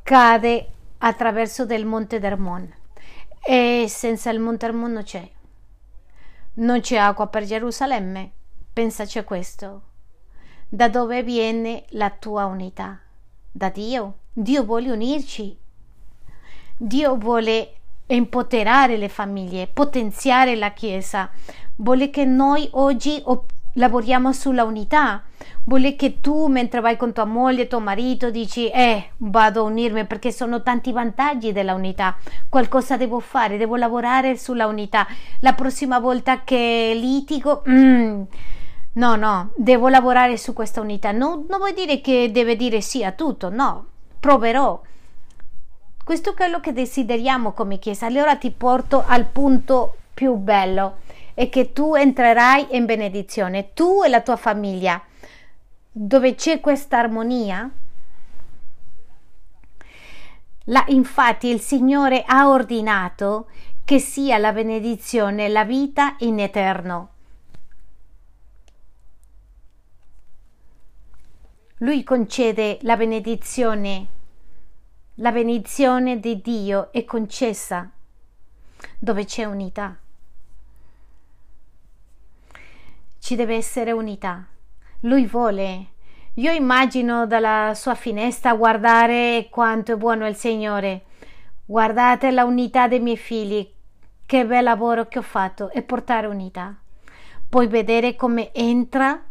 [0.02, 2.78] cade attraverso del monte Hermon
[3.42, 5.30] e senza il Monte non c'è.
[6.56, 8.32] Non c'è acqua per Gerusalemme,
[8.74, 9.82] pensaci a questo.
[10.68, 13.00] Da dove viene la tua unità?
[13.52, 14.18] Da Dio.
[14.32, 15.58] Dio vuole unirci.
[16.78, 17.74] Dio vuole
[18.06, 21.30] empoderare le famiglie, potenziare la Chiesa.
[21.78, 23.22] Vuole che noi oggi
[23.74, 25.24] lavoriamo sulla unità.
[25.64, 30.06] Vuole che tu, mentre vai con tua moglie, tuo marito, dici, eh, vado a unirmi
[30.06, 32.18] perché sono tanti vantaggi della unità.
[32.48, 35.08] Qualcosa devo fare, devo lavorare sulla unità.
[35.42, 38.22] La prossima volta che litigo, mm,
[38.94, 41.12] no, no, devo lavorare su questa unità.
[41.12, 43.86] No, non vuol dire che deve dire sì a tutto, no,
[44.20, 44.82] proverò.
[46.04, 48.08] Questo è quello che desideriamo come Chiesa.
[48.08, 51.08] Allora ti porto al punto più bello
[51.40, 55.02] e che tu entrerai in benedizione, tu e la tua famiglia,
[55.90, 57.72] dove c'è questa armonia.
[60.66, 63.48] La, infatti il Signore ha ordinato
[63.86, 67.10] che sia la benedizione la vita in eterno.
[71.78, 74.08] Lui concede la benedizione.
[75.16, 77.90] La benedizione di Dio è concessa
[79.00, 79.98] dove c'è unità.
[83.20, 84.46] Ci deve essere unità.
[85.02, 85.88] Lui vuole.
[86.36, 91.04] Io immagino dalla sua finestra guardare quanto è buono il Signore.
[91.66, 93.70] Guardate la unità dei miei figli,
[94.26, 96.76] che bel lavoro che ho fatto e portare unità.
[97.48, 99.22] Puoi vedere come entra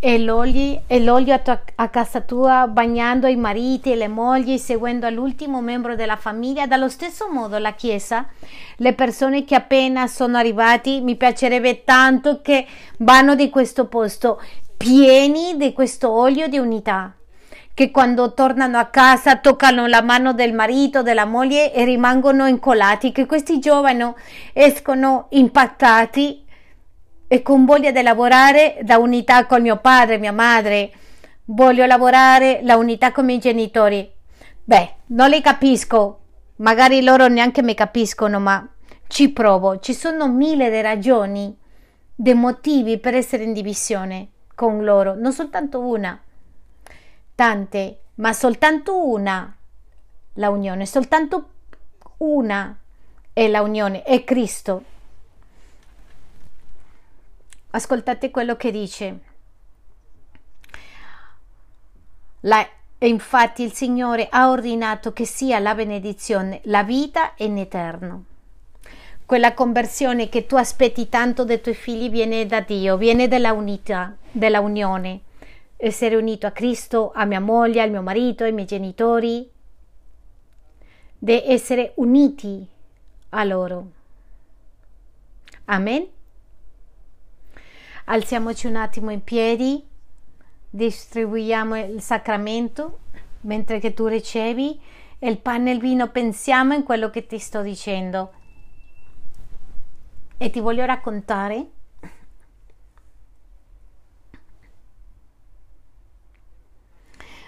[0.00, 4.56] e l'olio, e l'olio a, tua, a, casa tua bagnando i mariti e le mogli,
[4.56, 6.66] seguendo l'ultimo membro della famiglia.
[6.66, 8.26] Dallo stesso modo la Chiesa,
[8.76, 12.66] le persone che appena sono arrivati, mi piacerebbe tanto che
[12.98, 14.40] vanno di questo posto
[14.76, 17.12] pieni di questo olio di unità
[17.74, 23.12] che quando tornano a casa toccano la mano del marito, della moglie e rimangono incollati,
[23.12, 24.12] che questi giovani
[24.52, 26.44] escono impattati
[27.28, 30.90] e con voglia di lavorare da unità con mio padre, mia madre,
[31.44, 34.10] voglio lavorare la unità con i miei genitori.
[34.64, 36.20] Beh, non li capisco,
[36.56, 38.66] magari loro neanche mi capiscono, ma
[39.06, 39.78] ci provo.
[39.78, 41.56] Ci sono mille di ragioni,
[42.14, 46.20] dei motivi per essere in divisione con loro, non soltanto una,
[47.34, 49.56] tante, ma soltanto una
[50.34, 51.50] la unione, soltanto
[52.18, 52.76] una
[53.32, 54.82] è la unione, è Cristo.
[57.70, 59.20] Ascoltate quello che dice.
[62.40, 62.66] La,
[63.00, 68.24] infatti il Signore ha ordinato che sia la benedizione, la vita in eterno.
[69.26, 74.16] Quella conversione che tu aspetti tanto dai tuoi figli viene da Dio, viene dalla unità,
[74.30, 75.20] della unione.
[75.76, 79.50] Essere unito a Cristo, a mia moglie, al mio marito, ai miei genitori.
[81.18, 82.66] Di essere uniti
[83.30, 83.90] a loro.
[85.66, 86.08] Amen.
[88.10, 89.86] Alziamoci un attimo in piedi,
[90.70, 93.00] distribuiamo il sacramento
[93.42, 94.80] mentre che tu ricevi
[95.18, 98.32] il pane e il vino, pensiamo in quello che ti sto dicendo.
[100.38, 101.70] E ti voglio raccontare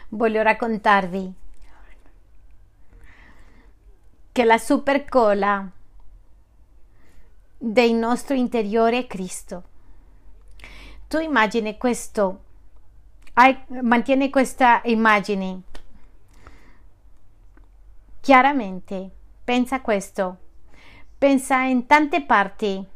[0.08, 1.32] voglio raccontarvi
[4.32, 5.70] che la supercola
[7.56, 9.69] del nostro interiore è Cristo
[11.10, 12.44] tu immagini questo,
[13.32, 15.62] hai, mantieni questa immagine
[18.20, 19.10] chiaramente,
[19.42, 20.36] pensa questo,
[21.18, 22.86] pensa in tante parti,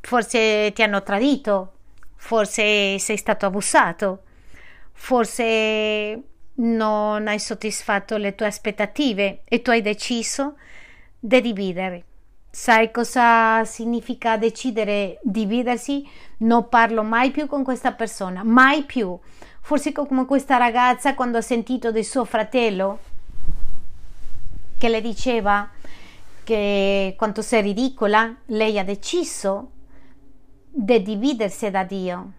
[0.00, 1.72] forse ti hanno tradito,
[2.14, 4.22] forse sei stato abusato,
[4.92, 6.22] forse
[6.54, 10.56] non hai soddisfatto le tue aspettative e tu hai deciso
[11.18, 12.04] di dividere.
[12.52, 16.04] Sai cosa significa decidere dividersi?
[16.38, 19.16] Non parlo mai più con questa persona, mai più.
[19.60, 22.98] Forse come questa ragazza quando ha sentito del suo fratello
[24.76, 25.70] che le diceva
[26.42, 29.70] che quanto sei ridicola, lei ha deciso
[30.68, 32.32] di dividersi da Dio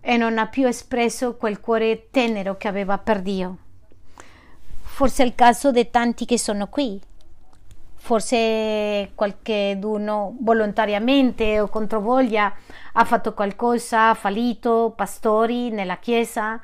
[0.00, 3.56] e non ha più espresso quel cuore tenero che aveva per Dio.
[4.80, 7.00] Forse è il caso di tanti che sono qui
[8.08, 12.50] forse qualcuno volontariamente o controvoglia
[12.92, 16.58] ha fatto qualcosa, ha fallito, pastori nella chiesa.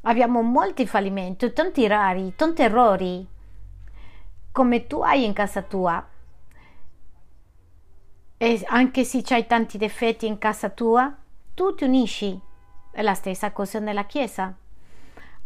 [0.00, 3.24] Abbiamo molti fallimenti, tanti rari, tanti errori,
[4.50, 6.04] come tu hai in casa tua.
[8.36, 11.16] E anche se hai tanti difetti in casa tua,
[11.54, 12.40] tu ti unisci.
[12.90, 14.52] È la stessa cosa nella chiesa.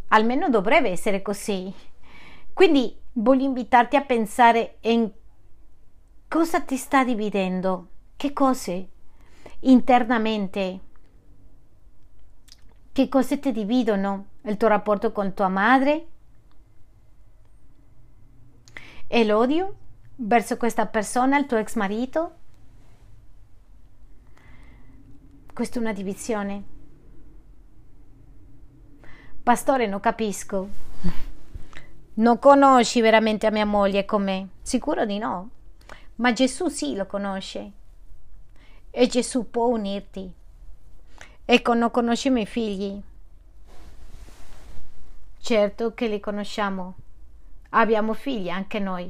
[0.07, 1.71] Almeno dovrebbe essere così.
[2.53, 5.11] Quindi voglio invitarti a pensare in
[6.27, 8.89] cosa ti sta dividendo, che cose,
[9.61, 10.79] internamente.
[12.93, 14.25] Che cose ti dividono?
[14.43, 16.07] Il tuo rapporto con tua madre?
[19.07, 19.75] E l'odio
[20.15, 22.35] verso questa persona, il tuo ex marito?
[25.53, 26.63] Questa è una divisione.
[29.43, 30.90] Pastore, non capisco.
[32.13, 34.49] Non conosci veramente a mia moglie come?
[34.61, 35.49] Sicuro di no.
[36.15, 37.71] Ma Gesù sì lo conosce.
[38.89, 40.29] E Gesù può unirti.
[41.45, 43.01] Ecco, non conosci i miei figli.
[45.39, 46.95] Certo che li conosciamo.
[47.69, 49.09] Abbiamo figli anche noi.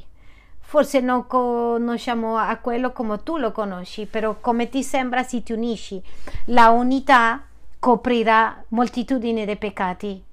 [0.59, 5.53] Forse non conosciamo a quello come tu lo conosci, però come ti sembra se ti
[5.53, 6.01] unisci.
[6.45, 7.45] La unità
[7.79, 10.23] coprirà moltitudine di peccati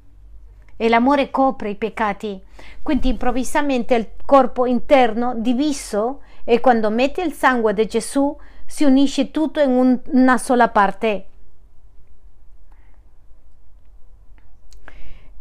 [0.81, 2.41] e l'amore copre i peccati.
[2.83, 9.31] Quindi improvvisamente il corpo interno diviso e quando metti il sangue di Gesù si unisce
[9.31, 11.27] tutto in un, una sola parte.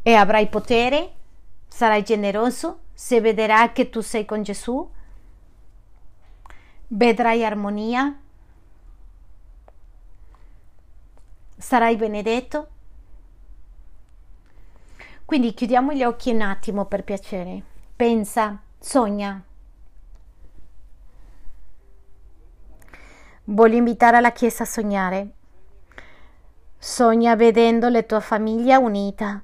[0.02, 1.12] E avrai potere,
[1.68, 4.90] sarai generoso, se vedrà che tu sei con Gesù,
[6.88, 8.18] vedrai armonia,
[11.58, 12.70] sarai benedetto
[15.28, 17.62] quindi chiudiamo gli occhi un attimo per piacere.
[17.98, 19.44] Pensa, sogna.
[23.44, 25.32] Voglio invitare alla Chiesa a sognare.
[26.78, 29.44] Sogna vedendo la tua famiglia unita.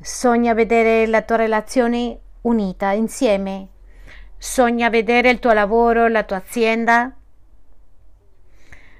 [0.00, 3.68] Sogna vedere la tua relazione unita insieme.
[4.36, 7.14] Sogna vedere il tuo lavoro, la tua azienda.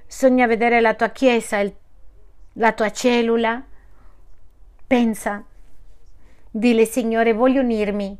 [0.07, 1.75] Sogna vedere la tua chiesa, il,
[2.53, 3.65] la tua cellula
[4.93, 5.43] Pensa,
[6.51, 8.15] dile Signore, voglio unirmi,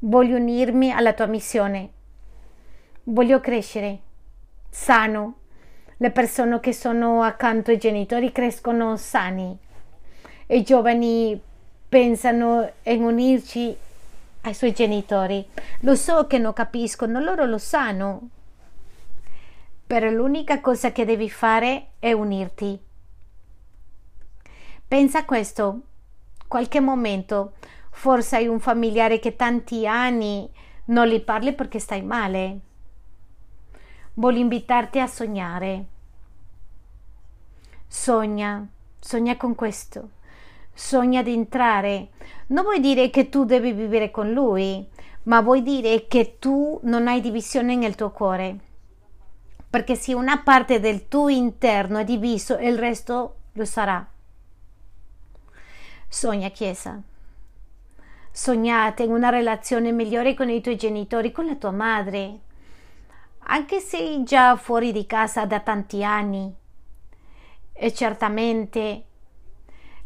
[0.00, 1.90] voglio unirmi alla tua missione,
[3.04, 4.00] voglio crescere
[4.68, 5.36] sano.
[5.96, 9.58] Le persone che sono accanto ai genitori crescono sani
[10.48, 11.40] i giovani
[11.88, 13.74] pensano in unirci
[14.42, 15.42] ai suoi genitori.
[15.80, 18.28] Lo so che non capiscono, loro lo sanno.
[19.86, 22.78] Però l'unica cosa che devi fare è unirti.
[24.86, 25.80] Pensa questo,
[26.52, 27.52] qualche momento
[27.92, 30.46] forse hai un familiare che tanti anni
[30.86, 32.58] non li parli perché stai male.
[34.12, 35.84] Voglio invitarti a sognare.
[37.86, 38.68] Sogna,
[39.00, 40.10] sogna con questo.
[40.74, 42.10] Sogna di entrare.
[42.48, 44.86] Non vuoi dire che tu devi vivere con lui,
[45.22, 48.58] ma vuoi dire che tu non hai divisione nel tuo cuore.
[49.70, 54.11] Perché se una parte del tuo interno è diviso, il resto lo sarà.
[56.12, 57.00] Sogna Chiesa.
[58.30, 62.38] Sognate una relazione migliore con i tuoi genitori, con la tua madre,
[63.44, 66.54] anche se già fuori di casa da tanti anni.
[67.72, 69.04] E certamente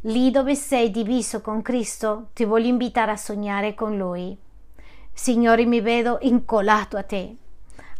[0.02, 4.38] lì dove sei diviso con Cristo, ti voglio invitare a sognare con Lui.
[5.12, 7.34] Signore, mi vedo incollato a te.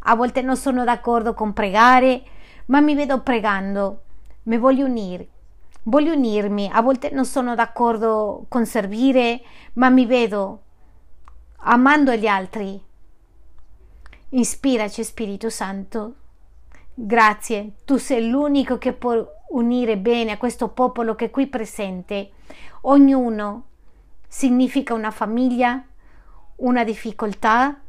[0.03, 2.23] A volte non sono d'accordo con pregare,
[2.67, 4.03] ma mi vedo pregando.
[4.45, 5.31] Mi voglio unire
[5.89, 9.41] voglio unirmi, a volte non sono d'accordo con servire,
[9.75, 10.63] ma mi vedo
[11.59, 12.81] amando gli altri.
[14.31, 16.15] Ispiraci Spirito Santo.
[16.95, 22.31] Grazie, tu sei l'unico che può unire bene a questo popolo che è qui presente.
[22.83, 23.65] Ognuno
[24.27, 25.85] significa una famiglia,
[26.57, 27.81] una difficoltà,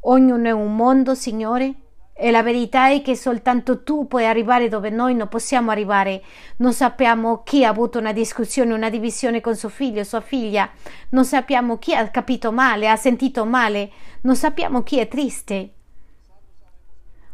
[0.00, 1.74] ognuno è un mondo, Signore.
[2.18, 6.22] E la verità è che soltanto tu puoi arrivare dove noi non possiamo arrivare.
[6.56, 10.70] Non sappiamo chi ha avuto una discussione, una divisione con suo figlio, sua figlia.
[11.10, 13.90] Non sappiamo chi ha capito male, ha sentito male.
[14.22, 15.74] Non sappiamo chi è triste.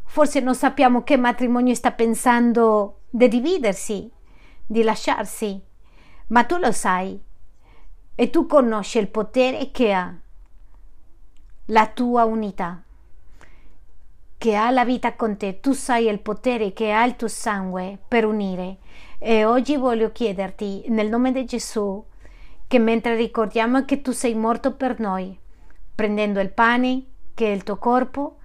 [0.05, 4.11] Forse non sappiamo che matrimonio sta pensando di dividersi,
[4.67, 5.63] di lasciarsi.
[6.27, 7.23] Ma tu lo sai.
[8.17, 10.13] E tu conosci il potere che ha
[11.67, 12.83] la tua unità
[14.43, 17.97] che ha la vita con te, tu sai il potere che ha il tuo sangue
[18.09, 18.79] per unire.
[19.21, 22.05] E oggi voglio chiederti, nel nome di Gesù,
[22.67, 25.39] che mentre ricordiamo che tu sei morto per noi,
[25.95, 27.05] prendendo il pane,
[27.35, 28.39] che è il tuo corpo,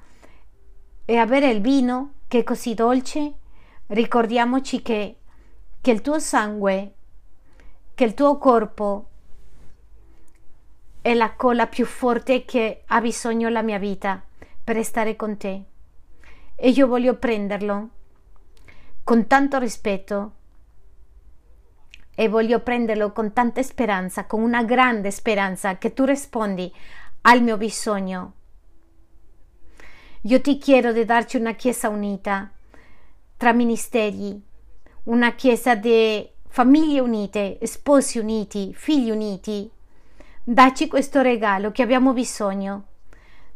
[1.03, 3.33] e avere il vino, che è così dolce,
[3.87, 5.17] ricordiamoci che,
[5.81, 6.93] che il tuo sangue,
[7.95, 9.09] che il tuo corpo
[11.01, 14.21] è la colla più forte che ha bisogno la mia vita
[14.63, 15.63] per stare con te
[16.59, 17.89] e io voglio prenderlo
[19.03, 20.31] con tanto rispetto
[22.15, 26.73] e voglio prenderlo con tanta speranza, con una grande speranza che tu rispondi
[27.21, 28.33] al mio bisogno.
[30.23, 32.51] Io ti chiedo di darci una chiesa unita
[33.37, 34.41] tra ministeri,
[35.03, 39.69] una chiesa di famiglie unite, sposi uniti, figli uniti.
[40.43, 42.85] Dacci questo regalo che abbiamo bisogno.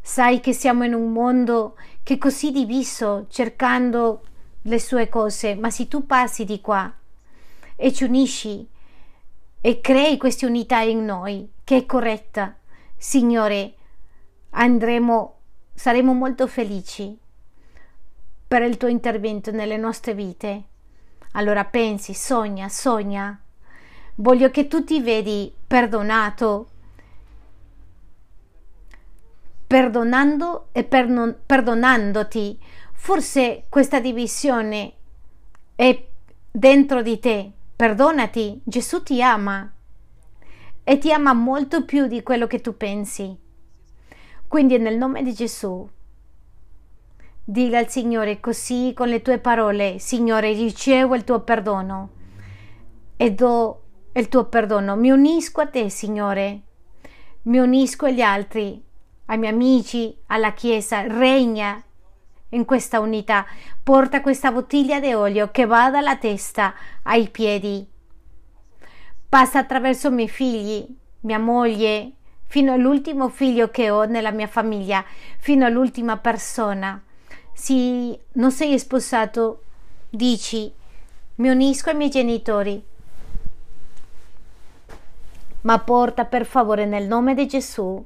[0.01, 4.23] Sai che siamo in un mondo che è così diviso cercando
[4.63, 6.91] le sue cose, ma se tu passi di qua
[7.75, 8.67] e ci unisci
[9.61, 12.55] e crei questa unità in noi che è corretta,
[12.97, 13.73] Signore,
[14.51, 15.39] andremo,
[15.73, 17.17] saremo molto felici
[18.47, 20.63] per il tuo intervento nelle nostre vite.
[21.33, 23.39] Allora pensi, sogna, sogna.
[24.15, 26.69] Voglio che tu ti vedi perdonato,
[29.71, 32.59] perdonando e pernon- perdonandoti.
[32.91, 34.93] Forse questa divisione
[35.75, 36.07] è
[36.51, 37.51] dentro di te.
[37.73, 39.71] Perdonati, Gesù ti ama
[40.83, 43.33] e ti ama molto più di quello che tu pensi.
[44.45, 45.87] Quindi nel nome di Gesù
[47.41, 52.09] dica al Signore così con le tue parole, Signore, ricevo il tuo perdono
[53.15, 54.97] e do il tuo perdono.
[54.97, 56.61] Mi unisco a te, Signore.
[57.43, 58.89] Mi unisco agli altri
[59.31, 61.81] ai miei amici, alla Chiesa, regna
[62.49, 63.45] in questa unità.
[63.81, 67.87] Porta questa bottiglia di olio che va dalla testa ai piedi.
[69.29, 70.85] Passa attraverso i miei figli,
[71.21, 72.11] mia moglie,
[72.47, 75.03] fino all'ultimo figlio che ho nella mia famiglia,
[75.37, 77.01] fino all'ultima persona.
[77.53, 79.63] Se non sei sposato,
[80.09, 80.71] dici
[81.35, 82.83] mi unisco ai miei genitori.
[85.61, 88.03] Ma porta per favore nel nome di Gesù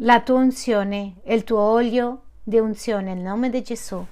[0.00, 4.04] la tua unzione il tuo olio di unzione nel nome di Gesù.